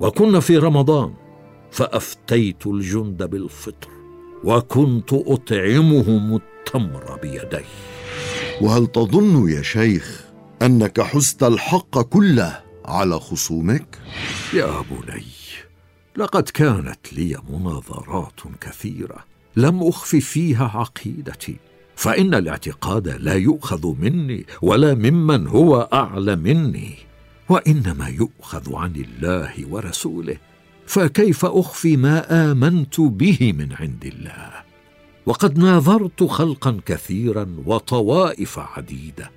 وكنا 0.00 0.40
في 0.40 0.58
رمضان 0.58 1.14
فأفتيت 1.70 2.66
الجند 2.66 3.22
بالفطر 3.22 3.88
وكنت 4.44 5.12
أطعمهم 5.12 6.36
التمر 6.36 7.18
بيدي 7.22 7.64
وهل 8.60 8.86
تظن 8.86 9.50
يا 9.50 9.62
شيخ 9.62 10.27
أنك 10.62 11.00
حزت 11.00 11.42
الحق 11.42 12.00
كله 12.00 12.60
على 12.84 13.20
خصومك؟ 13.20 13.98
يا 14.54 14.84
بني 14.90 15.24
لقد 16.16 16.48
كانت 16.48 17.12
لي 17.12 17.36
مناظرات 17.50 18.40
كثيرة 18.60 19.24
لم 19.56 19.82
أخف 19.82 20.16
فيها 20.16 20.70
عقيدتي 20.74 21.56
فإن 21.96 22.34
الاعتقاد 22.34 23.08
لا 23.08 23.34
يؤخذ 23.34 23.94
مني 24.00 24.46
ولا 24.62 24.94
ممن 24.94 25.46
هو 25.46 25.88
أعلى 25.92 26.36
مني 26.36 26.94
وإنما 27.48 28.08
يؤخذ 28.08 28.74
عن 28.74 28.92
الله 28.96 29.54
ورسوله 29.70 30.36
فكيف 30.86 31.44
أخفي 31.44 31.96
ما 31.96 32.50
آمنت 32.52 33.00
به 33.00 33.52
من 33.58 33.72
عند 33.72 34.04
الله؟ 34.04 34.52
وقد 35.26 35.58
ناظرت 35.58 36.24
خلقا 36.24 36.80
كثيرا 36.86 37.56
وطوائف 37.66 38.58
عديدة 38.58 39.30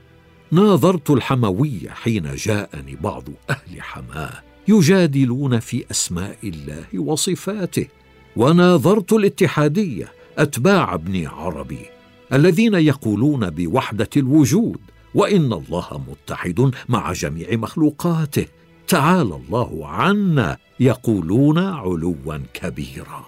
ناظرت 0.52 1.10
الحموية 1.10 1.90
حين 1.90 2.36
جاءني 2.36 2.96
بعض 2.96 3.24
أهل 3.50 3.82
حماة 3.82 4.44
يجادلون 4.68 5.60
في 5.60 5.86
أسماء 5.92 6.38
الله 6.44 7.00
وصفاته. 7.00 7.88
وناظرت 8.36 9.14
الاتحادية 9.14 10.12
أتباع 10.38 10.94
ابن 10.94 11.28
عربي 11.28 11.86
الذين 12.34 12.74
يقولون 12.74 13.50
بوحدة 13.50 14.10
الوجود 14.18 14.80
وإن 15.16 15.54
الله 15.54 16.02
متحد 16.08 16.72
مع 16.90 17.14
جميع 17.14 17.56
مخلوقاته. 17.56 18.46
تعالى 18.88 19.36
الله 19.36 19.88
عنا 19.88 20.58
يقولون 20.80 21.58
علوا 21.58 22.38
كبيرا. 22.54 23.26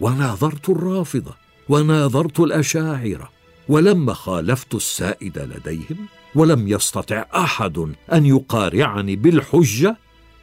وناظرت 0.00 0.68
الرافضة 0.68 1.34
وناظرت 1.68 2.40
الأشاعرة 2.40 3.30
ولما 3.68 4.12
خالفت 4.14 4.74
السائد 4.74 5.38
لديهم 5.38 6.06
ولم 6.34 6.68
يستطع 6.68 7.26
أحد 7.34 7.78
أن 8.12 8.26
يقارعني 8.26 9.16
بالحجة 9.16 9.96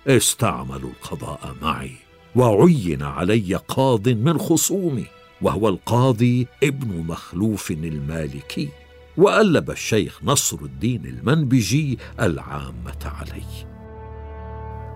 استعملوا 0.07 0.89
القضاء 0.89 1.55
معي 1.61 1.95
وعين 2.35 3.03
علي 3.03 3.55
قاض 3.55 4.09
من 4.09 4.37
خصومي 4.37 5.05
وهو 5.41 5.69
القاضي 5.69 6.47
ابن 6.63 7.05
مخلوف 7.07 7.71
المالكي 7.71 8.69
وألب 9.17 9.71
الشيخ 9.71 10.19
نصر 10.23 10.57
الدين 10.61 11.05
المنبجي 11.05 11.99
العامة 12.19 13.05
علي. 13.05 13.67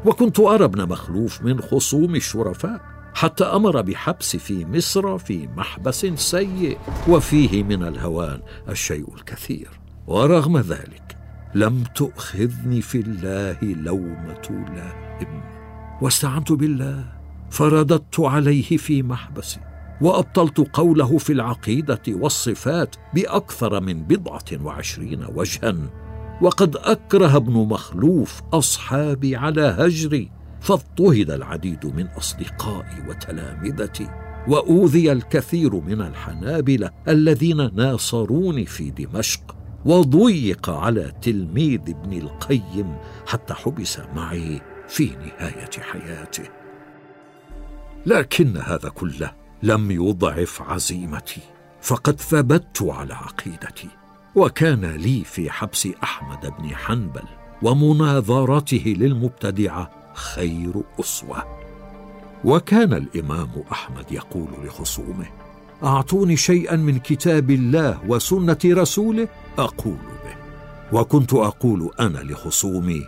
وكنت 0.05 0.39
أرى 0.39 0.65
ابن 0.65 0.87
مخلوف 0.87 1.41
من 1.41 1.61
خصوم 1.61 2.15
الشرفاء 2.15 3.00
حتى 3.13 3.43
أمر 3.43 3.81
بحبس 3.81 4.35
في 4.35 4.65
مصر 4.65 5.17
في 5.17 5.47
محبس 5.57 6.05
سيء 6.05 6.77
وفيه 7.07 7.63
من 7.63 7.83
الهوان 7.83 8.41
الشيء 8.69 9.15
الكثير. 9.15 9.69
ورغم 10.07 10.57
ذلك 10.57 11.17
لم 11.55 11.83
تؤخذني 11.95 12.81
في 12.81 12.99
الله 12.99 13.57
لومة 13.61 14.65
لائم 14.75 15.43
واستعنت 16.01 16.51
بالله 16.51 17.05
فرددت 17.49 18.19
عليه 18.19 18.77
في 18.77 19.03
محبسي 19.03 19.59
وأبطلت 20.01 20.59
قوله 20.73 21.17
في 21.17 21.33
العقيدة 21.33 22.01
والصفات 22.09 22.95
بأكثر 23.13 23.81
من 23.81 24.03
بضعة 24.03 24.63
وعشرين 24.63 25.25
وجها. 25.35 25.75
وقد 26.41 26.75
أكره 26.75 27.35
ابن 27.35 27.53
مخلوف 27.53 28.41
أصحابي 28.53 29.35
على 29.35 29.61
هجري 29.61 30.31
فاضطهد 30.61 31.31
العديد 31.31 31.85
من 31.85 32.07
أصدقائي 32.07 33.07
وتلامذتي 33.07 34.07
وأوذي 34.47 35.11
الكثير 35.11 35.75
من 35.75 36.01
الحنابلة 36.01 36.89
الذين 37.07 37.75
ناصروني 37.75 38.65
في 38.65 38.89
دمشق 38.89 39.55
وضيق 39.85 40.69
على 40.69 41.11
تلميذ 41.21 41.81
ابن 41.87 42.13
القيم 42.13 42.95
حتى 43.27 43.53
حبس 43.53 43.99
معي 44.15 44.61
في 44.87 45.05
نهاية 45.05 45.81
حياته. 45.81 46.43
لكن 48.05 48.57
هذا 48.57 48.89
كله 48.89 49.31
لم 49.63 49.91
يضعف 49.91 50.61
عزيمتي 50.61 51.41
فقد 51.81 52.19
ثبت 52.19 52.81
على 52.81 53.13
عقيدتي 53.13 53.87
وكان 54.35 54.85
لي 54.85 55.23
في 55.23 55.51
حبس 55.51 55.87
أحمد 56.03 56.53
بن 56.59 56.75
حنبل 56.75 57.23
ومناظرته 57.61 58.95
للمبتدعة 58.97 60.00
خير 60.13 60.73
أسوة. 60.99 61.43
وكان 62.43 62.93
الإمام 62.93 63.49
أحمد 63.71 64.11
يقول 64.11 64.47
لخصومه 64.63 65.25
أعطوني 65.83 66.37
شيئا 66.37 66.75
من 66.75 66.99
كتاب 66.99 67.51
الله 67.51 67.99
وسنة 68.07 68.57
رسوله؟ 68.65 69.27
أقول 69.57 69.97
به. 69.97 70.35
وكنت 70.99 71.33
أقول 71.33 71.89
أنا 71.99 72.19
لخصومي 72.19 73.07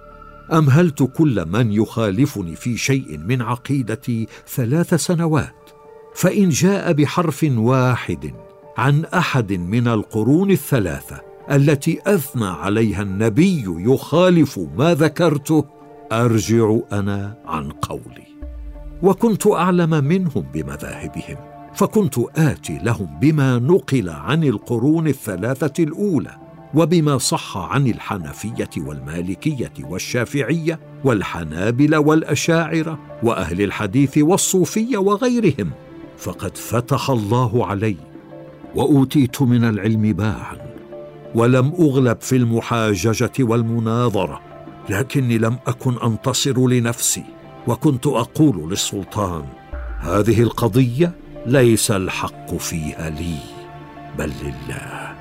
امهلت 0.54 1.04
كل 1.04 1.46
من 1.46 1.72
يخالفني 1.72 2.56
في 2.56 2.78
شيء 2.78 3.18
من 3.18 3.42
عقيدتي 3.42 4.28
ثلاث 4.48 4.94
سنوات؟ 4.94 5.70
فإن 6.16 6.50
جاء 6.50 6.94
بحرف 6.94 7.46
واحد 7.50 8.34
عن 8.78 9.06
أحد 9.06 9.54
من 9.54 9.88
القرون 9.88 10.52
الثلاثة 10.52 11.22
التي 11.52 12.00
أثنى 12.08 12.46
عليها 12.46 13.02
النبي 13.02 13.64
يخالف 13.68 14.60
ما 14.78 14.94
ذكرته 14.94 15.66
أرجع 16.22 16.78
أنا 16.92 17.38
عن 17.46 17.70
قولي. 17.70 18.34
وكنت 19.04 19.48
أعلم 19.48 19.90
منهم 19.90 20.46
بمذاهبهم 20.54 21.38
فكنت 21.76 22.16
آتي 22.38 22.80
لهم 22.84 23.20
بما 23.22 23.60
نقل 23.60 24.10
عن 24.10 24.44
القرون 24.44 25.08
الثلاثة 25.08 25.84
الأولى 25.84 26.38
وبما 26.74 27.18
صح 27.18 27.58
عن 27.58 27.88
الحنفية 27.88 28.70
والمالكية 28.78 29.74
والشافعية 29.84 30.80
والحنابلة 31.04 32.00
والأشاعرة 32.00 33.00
وأهل 33.24 33.62
الحديث 33.62 34.18
والصوفية 34.18 34.98
وغيرهم. 34.98 35.72
فقد 36.18 36.58
فتح 36.58 37.10
الله 37.10 37.66
علي 37.66 37.96
وأوتيت 38.76 39.42
من 39.42 39.64
العلم 39.64 40.14
باعا 40.14 40.58
ولم 41.36 41.74
أغلب 41.80 42.22
في 42.22 42.36
المحاججة 42.36 43.32
والمناظرة. 43.40 44.53
لكني 44.90 45.38
لم 45.38 45.58
أكن 45.68 45.98
أنتصر 45.98 46.68
لنفسي 46.68 47.24
وكنت 47.68 48.08
أقول 48.08 48.70
للسلطان 48.70 49.46
هذه 50.00 50.42
القضية 50.42 51.16
ليس 51.46 51.92
الحق 51.92 52.56
فيها 52.56 53.10
لي 53.10 53.38
بل 54.18 54.32
لله 54.44 55.16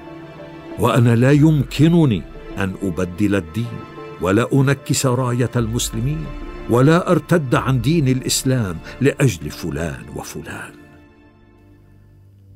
وأنا 0.78 1.16
لا 1.16 1.32
يمكنني 1.32 2.22
أن 2.58 2.74
أبدل 2.82 3.34
الدين 3.34 3.78
ولا 4.20 4.52
أنكس 4.52 5.06
راية 5.06 5.50
المسلمين 5.56 6.26
ولا 6.70 7.10
أرتد 7.10 7.54
عن 7.54 7.80
دين 7.80 8.08
الإسلام 8.08 8.78
لأجل 9.00 9.50
فلان 9.50 10.04
وفلان. 10.16 10.72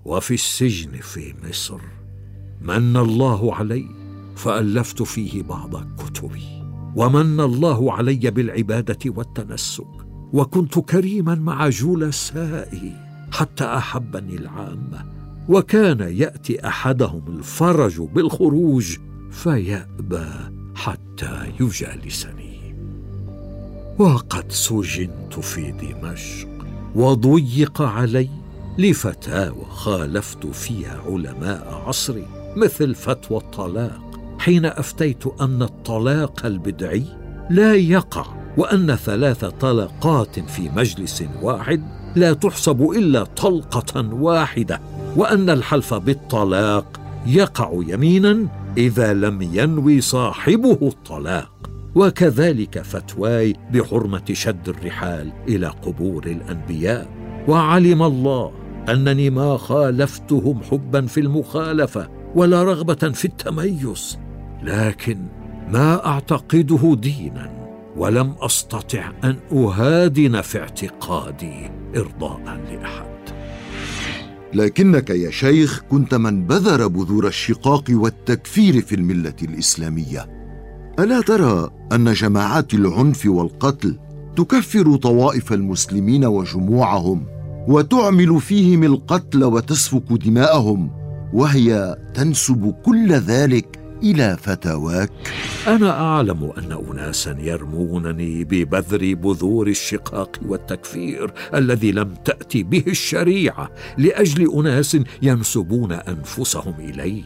وفي 0.04 0.34
السجن 0.34 0.90
في 1.00 1.34
مصر 1.48 1.80
من 2.60 2.96
الله 2.96 3.54
علي 3.54 3.86
فألفت 4.36 5.02
فيه 5.02 5.42
بعض 5.42 5.96
كتبي. 5.96 6.55
ومن 6.96 7.40
الله 7.40 7.92
علي 7.92 8.30
بالعبادة 8.30 8.98
والتنسك 9.06 10.06
وكنت 10.32 10.78
كريما 10.78 11.34
مع 11.34 11.68
جلسائي 11.68 12.92
حتى 13.32 13.64
أحبني 13.64 14.36
العامة 14.36 15.04
وكان 15.48 16.00
يأتي 16.00 16.66
أحدهم 16.66 17.22
الفرج 17.28 18.00
بالخروج 18.00 18.96
فيأبى 19.30 20.26
حتى 20.74 21.52
يجالسني. 21.60 22.74
وقد 23.98 24.52
سجنت 24.52 25.34
في 25.34 25.72
دمشق 25.72 26.48
وضيق 26.94 27.82
علي 27.82 28.28
لفتاوى 28.78 29.64
خالفت 29.70 30.46
فيها 30.46 31.02
علماء 31.06 31.82
عصري 31.86 32.26
مثل 32.56 32.94
فتوى 32.94 33.38
الطلاق. 33.38 34.05
حين 34.46 34.64
أفتيت 34.64 35.26
أن 35.40 35.62
الطلاق 35.62 36.46
البدعي 36.46 37.04
لا 37.50 37.74
يقع 37.74 38.26
وأن 38.56 38.94
ثلاث 38.94 39.44
طلقات 39.44 40.40
في 40.40 40.70
مجلس 40.76 41.24
واحد 41.42 41.82
لا 42.16 42.32
تحسب 42.32 42.90
إلا 42.90 43.24
طلقة 43.24 44.14
واحدة 44.14 44.80
وأن 45.16 45.50
الحلف 45.50 45.94
بالطلاق 45.94 47.00
يقع 47.26 47.70
يمينا 47.86 48.46
إذا 48.78 49.14
لم 49.14 49.42
ينوي 49.42 50.00
صاحبه 50.00 50.78
الطلاق. 50.82 51.70
وكذلك 51.94 52.82
فتواي 52.82 53.56
بحرمة 53.72 54.24
شد 54.32 54.68
الرحال 54.68 55.32
إلى 55.48 55.66
قبور 55.66 56.26
الأنبياء. 56.26 57.08
وعلم 57.48 58.02
الله 58.02 58.52
أنني 58.88 59.30
ما 59.30 59.56
خالفتهم 59.56 60.62
حبا 60.62 61.06
في 61.06 61.20
المخالفة 61.20 62.08
ولا 62.34 62.62
رغبة 62.62 63.10
في 63.12 63.24
التميز. 63.24 64.18
لكن 64.66 65.18
ما 65.68 66.06
أعتقده 66.06 66.96
دينا 67.00 67.50
ولم 67.96 68.34
أستطع 68.40 69.12
أن 69.24 69.36
أهادن 69.52 70.40
في 70.40 70.60
اعتقادي 70.60 71.70
ارضاء 71.96 72.40
لأحد. 72.70 73.06
لكنك 74.54 75.10
يا 75.10 75.30
شيخ 75.30 75.82
كنت 75.90 76.14
من 76.14 76.46
بذر 76.46 76.86
بذور 76.86 77.26
الشقاق 77.26 77.84
والتكفير 77.90 78.80
في 78.80 78.94
الملة 78.94 79.34
الإسلامية. 79.42 80.26
ألا 80.98 81.20
ترى 81.20 81.70
أن 81.92 82.12
جماعات 82.12 82.74
العنف 82.74 83.26
والقتل 83.26 83.98
تكفر 84.36 84.96
طوائف 84.96 85.52
المسلمين 85.52 86.24
وجموعهم 86.24 87.26
وتعمل 87.68 88.40
فيهم 88.40 88.84
القتل 88.84 89.44
وتسفك 89.44 90.12
دماءهم 90.12 90.90
وهي 91.32 91.96
تنسب 92.14 92.74
كل 92.84 93.12
ذلك 93.12 93.85
إلى 94.02 94.36
فتاواك. 94.40 95.10
أنا 95.66 96.00
أعلم 96.00 96.52
أن 96.58 96.84
اناسا 96.90 97.36
يرمونني 97.40 98.44
ببذر 98.44 99.14
بذور 99.14 99.68
الشقاق 99.68 100.40
والتكفير 100.46 101.32
الذي 101.54 101.92
لم 101.92 102.14
تأتي 102.24 102.62
به 102.62 102.84
الشريعة 102.86 103.70
لأجل 103.98 104.52
أناس 104.54 104.98
ينسبون 105.22 105.92
أنفسهم 105.92 106.74
إلي. 106.78 107.24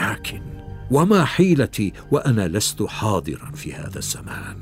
لكن 0.00 0.42
وما 0.90 1.24
حيلتي 1.24 1.92
وأنا 2.10 2.48
لست 2.48 2.82
حاضرا 2.82 3.50
في 3.54 3.74
هذا 3.74 3.98
الزمان؟ 3.98 4.56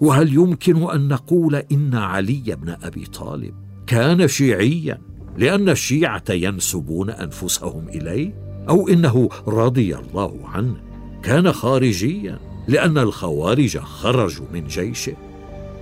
وهل 0.00 0.34
يمكن 0.34 0.90
أن 0.90 1.08
نقول 1.08 1.54
إن 1.54 1.94
علي 1.94 2.56
بن 2.62 2.76
أبي 2.82 3.06
طالب 3.06 3.54
كان 3.86 4.28
شيعيا 4.28 4.98
لأن 5.36 5.68
الشيعة 5.68 6.24
ينسبون 6.30 7.10
أنفسهم 7.10 7.88
اليه 7.88 8.34
أو 8.68 8.88
إنه 8.88 9.28
رضي 9.46 9.96
الله 9.96 10.40
عنه 10.44 10.89
كان 11.22 11.52
خارجيا 11.52 12.38
لأن 12.68 12.98
الخوارج 12.98 13.78
خرجوا 13.78 14.46
من 14.52 14.66
جيشه. 14.66 15.12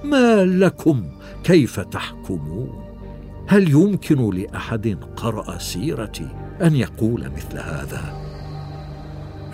ما 0.04 0.44
لكم 0.44 1.04
كيف 1.44 1.80
تحكمون؟ 1.80 2.84
هل 3.46 3.70
يمكن 3.70 4.30
لأحد 4.30 4.98
قرأ 5.16 5.58
سيرتي 5.58 6.28
أن 6.62 6.76
يقول 6.76 7.30
مثل 7.36 7.58
هذا؟ 7.58 8.28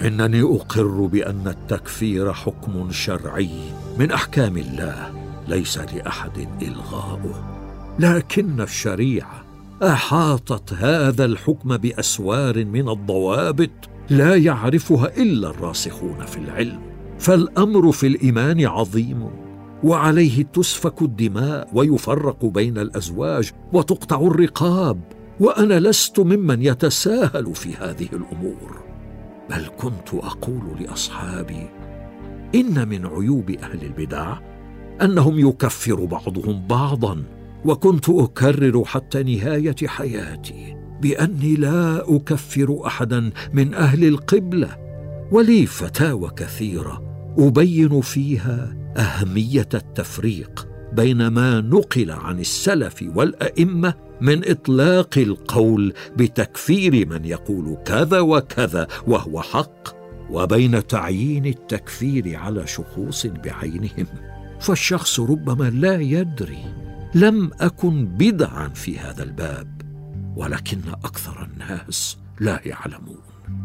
إنني 0.02 0.42
أقر 0.42 1.06
بأن 1.06 1.48
التكفير 1.48 2.32
حكم 2.32 2.90
شرعي 2.90 3.72
من 3.98 4.10
أحكام 4.10 4.56
الله 4.56 5.12
ليس 5.48 5.78
لأحد 5.78 6.48
إلغاؤه. 6.62 7.54
لكن 7.98 8.60
الشريعة 8.60 9.44
أحاطت 9.82 10.72
هذا 10.72 11.24
الحكم 11.24 11.76
بأسوار 11.76 12.64
من 12.64 12.88
الضوابط 12.88 13.93
لا 14.10 14.36
يعرفها 14.36 15.16
إلا 15.16 15.50
الراسخون 15.50 16.24
في 16.24 16.36
العلم 16.36 16.80
فالأمر 17.18 17.92
في 17.92 18.06
الإيمان 18.06 18.66
عظيم 18.66 19.30
وعليه 19.84 20.42
تسفك 20.42 21.02
الدماء 21.02 21.68
ويفرق 21.74 22.44
بين 22.44 22.78
الأزواج 22.78 23.50
وتقطع 23.72 24.20
الرقاب 24.20 25.00
وأنا 25.40 25.80
لست 25.80 26.20
ممن 26.20 26.62
يتساهل 26.62 27.54
في 27.54 27.74
هذه 27.74 28.08
الأمور. 28.12 28.84
بل 29.50 29.68
كنت 29.78 30.14
أقول 30.14 30.62
لأصحابي 30.80 31.68
إن 32.54 32.88
من 32.88 33.06
عيوب 33.06 33.50
أهل 33.50 33.82
البدع 33.82 34.36
أنهم 35.02 35.48
يكفر 35.48 36.04
بعضهم 36.04 36.66
بعضا 36.66 37.22
وكنت 37.64 38.08
أكرر 38.08 38.84
حتى 38.84 39.22
نهاية 39.22 39.76
حياتي. 39.86 40.73
بأني 41.02 41.54
لا 41.54 42.16
أكفر 42.16 42.86
أحدا 42.86 43.30
من 43.52 43.74
أهل 43.74 44.04
القبلة 44.04 44.76
ولي 45.32 45.66
فتاوى 45.66 46.30
كثيرة 46.36 47.02
أبين 47.38 48.00
فيها 48.00 48.76
أهمية 48.96 49.68
التفريق 49.74 50.68
بين 50.92 51.26
ما 51.26 51.60
نقل 51.60 52.10
عن 52.10 52.40
السلف 52.40 53.04
والأئمة 53.14 53.94
من 54.20 54.50
إطلاق 54.50 55.18
القول 55.18 55.92
بتكفير 56.16 57.08
من 57.08 57.24
يقول 57.24 57.76
كذا 57.84 58.20
وكذا 58.20 58.86
وهو 59.06 59.42
حق 59.42 59.88
وبين 60.30 60.86
تعيين 60.86 61.46
التكفير 61.46 62.36
على 62.36 62.66
شخوص 62.66 63.26
بعينهم. 63.26 64.06
فالشخص 64.60 65.20
ربما 65.20 65.70
لا 65.70 66.00
يدري 66.00 66.64
لم 67.14 67.50
أكن 67.60 68.06
بدعا 68.06 68.68
في 68.68 68.98
هذا 68.98 69.22
الباب. 69.22 69.73
ولكن 70.36 70.80
أكثر 71.04 71.44
الناس 71.52 72.16
لا 72.40 72.60
يعلمون. 72.64 73.18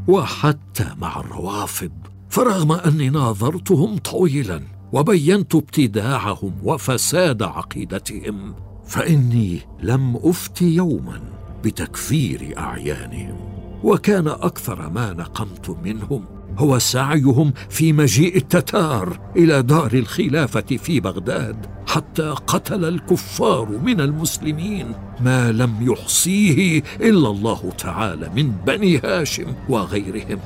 وحتى 0.07 0.87
مع 0.97 1.19
الروافض 1.19 1.91
فرغم 2.29 2.71
أني 2.71 3.09
ناظرتهم 3.09 3.97
طويلا 3.97 4.61
وبينت 4.93 5.55
ابتداعهم 5.55 6.53
وفساد 6.63 7.43
عقيدتهم 7.43 8.55
فإني 8.85 9.59
لم 9.81 10.15
أفت 10.23 10.61
يوما 10.61 11.21
بتكفير 11.63 12.53
أعيانهم 12.57 13.37
وكان 13.83 14.27
أكثر 14.27 14.89
ما 14.89 15.13
نقمت 15.13 15.69
منهم 15.69 16.25
هو 16.59 16.79
سعيهم 16.79 17.53
في 17.69 17.93
مجيء 17.93 18.37
التتار 18.37 19.19
إلى 19.35 19.61
دار 19.61 19.93
الخلافة 19.93 20.77
في 20.77 20.99
بغداد 20.99 21.65
حتى 21.87 22.35
قتل 22.47 22.85
الكفار 22.85 23.69
من 23.83 24.01
المسلمين 24.01 24.93
ما 25.21 25.51
لم 25.51 25.75
يحصيه 25.81 26.83
إلا 27.01 27.29
الله 27.29 27.71
تعالى 27.77 28.29
من 28.35 28.51
بني 28.51 28.97
هاشم 28.97 29.53
وغيرهم. 29.69 30.39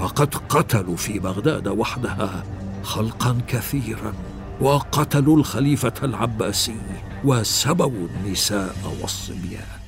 وقد 0.00 0.34
قتلوا 0.34 0.96
في 0.96 1.18
بغداد 1.18 1.68
وحدها 1.68 2.44
خلقا 2.82 3.38
كثيرا 3.48 4.14
وقتلوا 4.60 5.36
الخليفة 5.36 5.94
العباسي 6.02 6.76
وسبوا 7.24 8.08
النساء 8.08 8.76
والصبيان. 9.02 9.78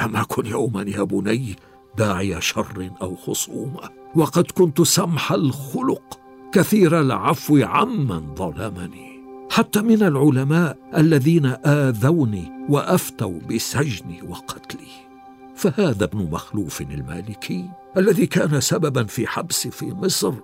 لم 0.00 0.16
أكن 0.16 0.46
يوما 0.46 0.82
يا 0.82 1.02
بني 1.02 1.56
داعي 1.98 2.40
شر 2.40 2.90
أو 3.02 3.16
خصومة. 3.16 3.90
وقد 4.14 4.44
كنت 4.54 4.82
سمح 4.82 5.32
الخلق 5.32 6.18
كثير 6.52 7.00
العفو 7.00 7.62
عمن 7.62 8.34
ظلمني. 8.34 9.24
حتى 9.50 9.82
من 9.82 10.02
العلماء 10.02 10.76
الذين 10.96 11.46
آذوني 11.64 12.52
وأفتوا 12.68 13.40
بسجني 13.50 14.22
وقتلي. 14.22 15.04
فهذا 15.54 16.04
ابن 16.04 16.30
مخلوف 16.30 16.80
المالكي 16.80 17.70
الذي 17.96 18.26
كان 18.26 18.60
سببا 18.60 19.04
في 19.04 19.26
حبسي 19.26 19.70
في 19.70 19.86
مصر 19.92 20.34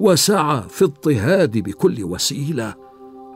وسعى 0.00 0.62
في 0.68 0.84
اضطهادي 0.84 1.62
بكل 1.62 2.04
وسيلة 2.04 2.74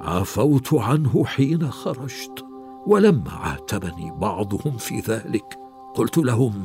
عفوت 0.01 0.75
عنه 0.75 1.25
حين 1.25 1.71
خرجت 1.71 2.45
ولما 2.87 3.31
عاتبني 3.31 4.13
بعضهم 4.21 4.77
في 4.79 5.01
ذلك 5.01 5.59
قلت 5.95 6.19
لهم 6.19 6.65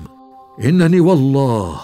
إنني 0.59 0.99
والله 0.99 1.79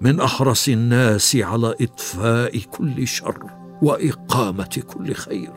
من 0.00 0.20
أحرص 0.20 0.68
الناس 0.68 1.36
على 1.36 1.74
إطفاء 1.80 2.58
كل 2.58 3.06
شر 3.06 3.44
وإقامة 3.82 4.82
كل 4.86 5.14
خير. 5.14 5.52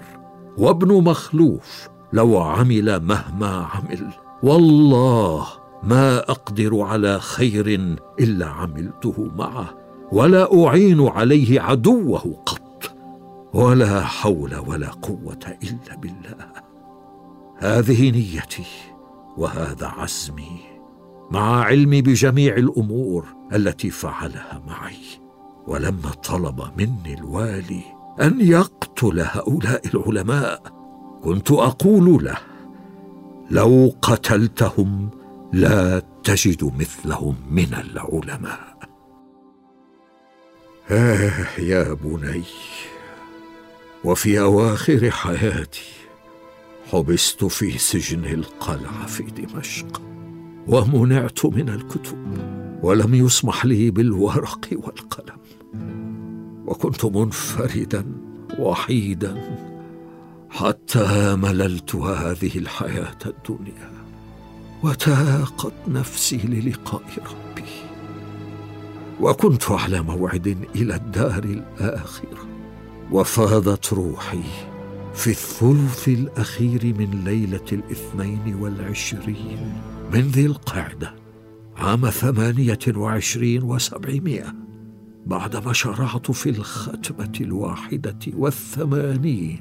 وابن 0.58 1.04
مخلوف 1.04 1.89
لو 2.13 2.38
عمل 2.41 2.99
مهما 2.99 3.67
عمل 3.73 4.08
والله 4.43 5.47
ما 5.84 6.17
أقدر 6.19 6.82
على 6.82 7.19
خير 7.19 7.97
إلا 8.19 8.45
عملته 8.45 9.32
معه 9.36 9.78
ولا 10.12 10.65
أعين 10.65 11.08
عليه 11.08 11.62
عدوه 11.62 12.38
قط 12.45 12.95
ولا 13.54 14.02
حول 14.02 14.56
ولا 14.56 14.89
قوة 14.89 15.58
إلا 15.63 15.95
بالله. 15.95 16.54
هذه 17.58 18.12
نيتي 18.12 18.65
وهذا 19.38 19.88
عزمي. 19.88 20.72
مع 21.34 21.63
علمي 21.63 22.02
بجميع 22.02 22.56
الأمور 22.56 23.26
التي 23.54 23.89
فعلها 23.89 24.62
معي. 24.67 25.06
ولما 25.67 26.10
طلب 26.10 26.62
مني 26.78 27.13
الوالي 27.13 27.82
أن 28.22 28.41
يقتل 28.41 29.19
هؤلاء 29.19 29.88
العلماء 29.88 30.62
كنت 31.24 31.52
أقول 31.52 32.26
له 32.26 32.38
لو 33.52 33.96
قتلتهم 34.02 35.10
لا 35.54 36.02
تجد 36.24 36.72
مثلهم 36.80 37.36
من 37.50 37.74
العلماء. 37.74 38.78
آه 40.89 41.60
يا 41.60 41.93
بني 41.93 42.43
وفي 44.04 44.39
أواخر 44.39 45.12
حياتي 45.12 45.93
حبست 46.91 47.46
في 47.46 47.78
سجن 47.78 48.26
القلعة 48.26 49.06
في 49.06 49.24
دمشق. 49.24 50.12
ومنعت 50.67 51.45
من 51.45 51.69
الكتب 51.69 52.17
ولم 52.84 53.13
يسمح 53.15 53.65
لي 53.65 53.91
بالورق 53.91 54.69
والقلم. 54.71 55.38
وكنت 56.65 57.06
منفردا 57.06 58.06
وحيدا 58.60 59.58
حتى 60.49 61.36
مللت 61.36 61.95
هذه 61.95 62.58
الحياة 62.58 63.17
الدنيا 63.26 63.91
وتاقت 64.84 65.73
نفسي 65.88 66.38
للقاء 66.38 67.04
ربي. 67.17 67.69
وكنت 69.21 69.71
على 69.71 70.02
موعد 70.02 70.58
إلى 70.76 70.95
الدار 70.95 71.43
الاخره 71.43 72.47
وفاضت 73.12 73.93
روحي 73.93 74.43
في 75.13 75.30
الثلث 75.30 76.08
الأخير 76.08 76.86
من 76.86 77.23
ليلة 77.26 77.65
الاثنين 77.71 78.56
والعشرين 78.56 79.82
من 80.13 80.21
ذي 80.21 80.45
القعدة 80.45 81.15
عام 81.78 82.10
ثمانية 82.10 82.80
وعشرين 82.88 83.63
وسبعمائة 83.63 84.54
بعدما 85.26 85.73
شرعت 85.73 86.32
في 86.32 86.49
الختمة 86.49 87.32
الواحدة 87.41 88.19
والثمانين 88.34 89.60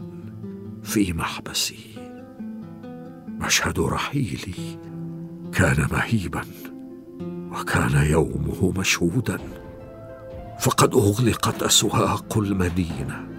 في 0.82 1.12
محبسي. 1.12 1.84
مشهد 3.28 3.80
رحيلي 3.80 4.78
كان 5.52 5.86
مهيبا 5.92 6.42
وكان 7.52 8.06
يومه 8.10 8.72
مشهودا 8.76 9.38
فقد 10.60 10.94
أغلقت 10.94 11.62
أسواق 11.62 12.38
المدينة. 12.38 13.31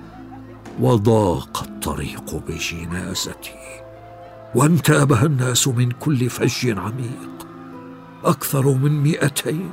وضاق 0.79 1.63
الطريق 1.63 2.35
بجنازتي 2.47 3.55
وانتابها 4.55 5.25
الناس 5.25 5.67
من 5.67 5.91
كل 5.91 6.29
فج 6.29 6.69
عميق 6.69 7.47
أكثر 8.23 8.73
من 8.73 9.03
مئتين 9.03 9.71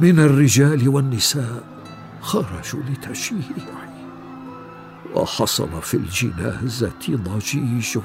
من 0.00 0.18
الرجال 0.18 0.88
والنساء 0.88 1.64
خرجوا 2.20 2.82
لتشييعي 2.90 3.90
وحصل 5.14 5.82
في 5.82 5.96
الجنازة 5.96 6.90
ضجيج 7.10 7.98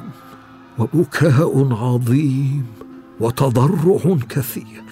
وبكاء 0.77 1.73
عظيم 1.73 2.65
وتضرع 3.19 4.17
كثير. 4.29 4.83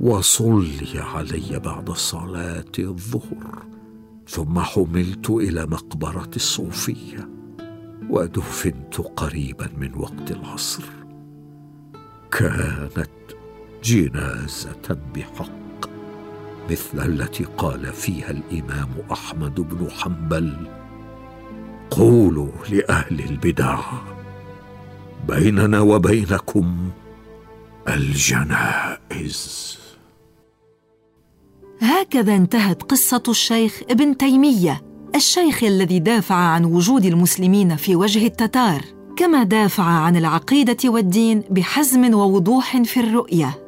وصلي 0.00 0.98
علي 0.98 1.58
بعد 1.58 1.90
صلاة 1.90 2.72
الظهر. 2.78 3.71
ثم 4.32 4.60
حملت 4.60 5.30
إلى 5.30 5.66
مقبرة 5.66 6.30
الصوفية 6.36 7.28
ودفنت 8.10 8.96
قريبا 8.96 9.68
من 9.76 9.94
وقت 9.94 10.30
العصر. 10.30 10.82
كانت 12.30 13.10
جنازة 13.84 14.98
بحق 15.14 15.90
مثل 16.70 17.06
التي 17.06 17.44
قال 17.44 17.92
فيها 17.92 18.30
الإمام 18.30 18.88
أحمد 19.12 19.54
بن 19.54 19.90
حنبل 19.90 20.56
قولوا 21.90 22.52
لأهل 22.70 23.20
البدع 23.20 23.80
بيننا 25.28 25.80
وبينكم 25.80 26.90
الجنائز. 27.88 29.81
هكذا 31.82 32.36
انتهت 32.36 32.82
قصة 32.82 33.22
الشيخ 33.28 33.80
ابن 33.90 34.16
تيمية 34.16 34.82
الشيخ 35.14 35.64
الذي 35.64 35.98
دافع 35.98 36.34
عن 36.34 36.64
وجود 36.64 37.04
المسلمين 37.04 37.76
في 37.76 37.96
وجه 37.96 38.26
التتار 38.26 38.84
كما 39.16 39.42
دافع 39.42 39.82
عن 39.82 40.16
العقيدة 40.16 40.76
والدين 40.84 41.42
بحزم 41.50 42.14
ووضوح 42.14 42.82
في 42.82 43.00
الرؤية. 43.00 43.61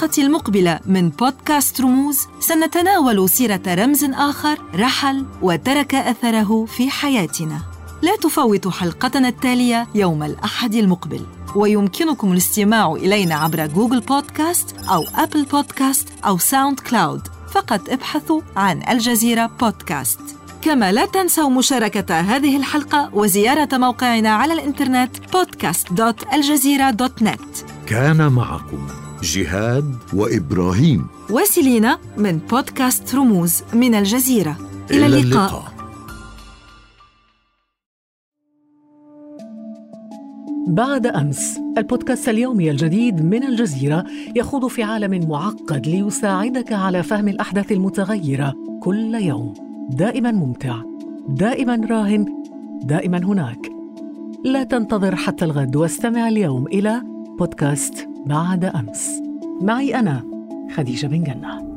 الحلقة 0.00 0.22
المقبلة 0.22 0.80
من 0.86 1.08
بودكاست 1.08 1.80
رموز 1.80 2.26
سنتناول 2.40 3.28
سيرة 3.28 3.60
رمز 3.68 4.04
آخر 4.04 4.58
رحل 4.74 5.26
وترك 5.42 5.94
أثره 5.94 6.64
في 6.64 6.90
حياتنا. 6.90 7.60
لا 8.02 8.16
تفوتوا 8.16 8.70
حلقتنا 8.70 9.28
التالية 9.28 9.88
يوم 9.94 10.22
الأحد 10.22 10.74
المقبل. 10.74 11.26
ويمكنكم 11.56 12.32
الاستماع 12.32 12.92
إلينا 12.92 13.34
عبر 13.34 13.66
Google 13.66 14.00
Podcasts 14.00 14.76
أو 14.88 15.04
Apple 15.14 15.44
Podcasts 15.44 16.08
أو 16.26 16.38
SoundCloud. 16.38 17.28
فقط 17.52 17.88
ابحثوا 17.88 18.40
عن 18.56 18.82
الجزيرة 18.88 19.50
بودكاست. 19.60 20.20
كما 20.62 20.92
لا 20.92 21.06
تنسوا 21.06 21.50
مشاركة 21.50 22.20
هذه 22.20 22.56
الحلقة 22.56 23.10
وزيارة 23.12 23.76
موقعنا 23.76 24.30
على 24.30 24.52
الإنترنت 24.52 25.16
podcast.aljazeera.net 25.16 27.64
كان 27.86 28.32
معكم 28.32 28.86
جهاد 29.22 29.96
وإبراهيم. 30.14 31.06
وسيلينا 31.30 31.98
من 32.16 32.38
بودكاست 32.38 33.14
رموز 33.14 33.62
من 33.74 33.94
الجزيرة. 33.94 34.56
إلى, 34.90 35.06
إلى 35.06 35.06
اللقاء, 35.06 35.48
اللقاء. 35.48 35.72
بعد 40.68 41.06
أمس 41.06 41.58
البودكاست 41.78 42.28
اليومي 42.28 42.70
الجديد 42.70 43.24
من 43.24 43.44
الجزيرة 43.44 44.04
يخوض 44.36 44.66
في 44.66 44.82
عالم 44.82 45.28
معقد 45.28 45.86
ليساعدك 45.86 46.72
على 46.72 47.02
فهم 47.02 47.28
الأحداث 47.28 47.72
المتغيرة 47.72 48.54
كل 48.82 49.14
يوم. 49.14 49.54
دائما 49.90 50.30
ممتع 50.30 50.82
دائما 51.28 51.86
راهن 51.90 52.26
دائما 52.82 53.18
هناك. 53.18 53.70
لا 54.44 54.64
تنتظر 54.64 55.16
حتى 55.16 55.44
الغد 55.44 55.76
واستمع 55.76 56.28
اليوم 56.28 56.66
إلى 56.66 57.02
بودكاست 57.38 58.09
بعد 58.26 58.64
أمس. 58.64 59.22
معي 59.60 59.94
أنا 59.94 60.24
خديجة 60.74 61.06
بن 61.06 61.22
جنة. 61.22 61.69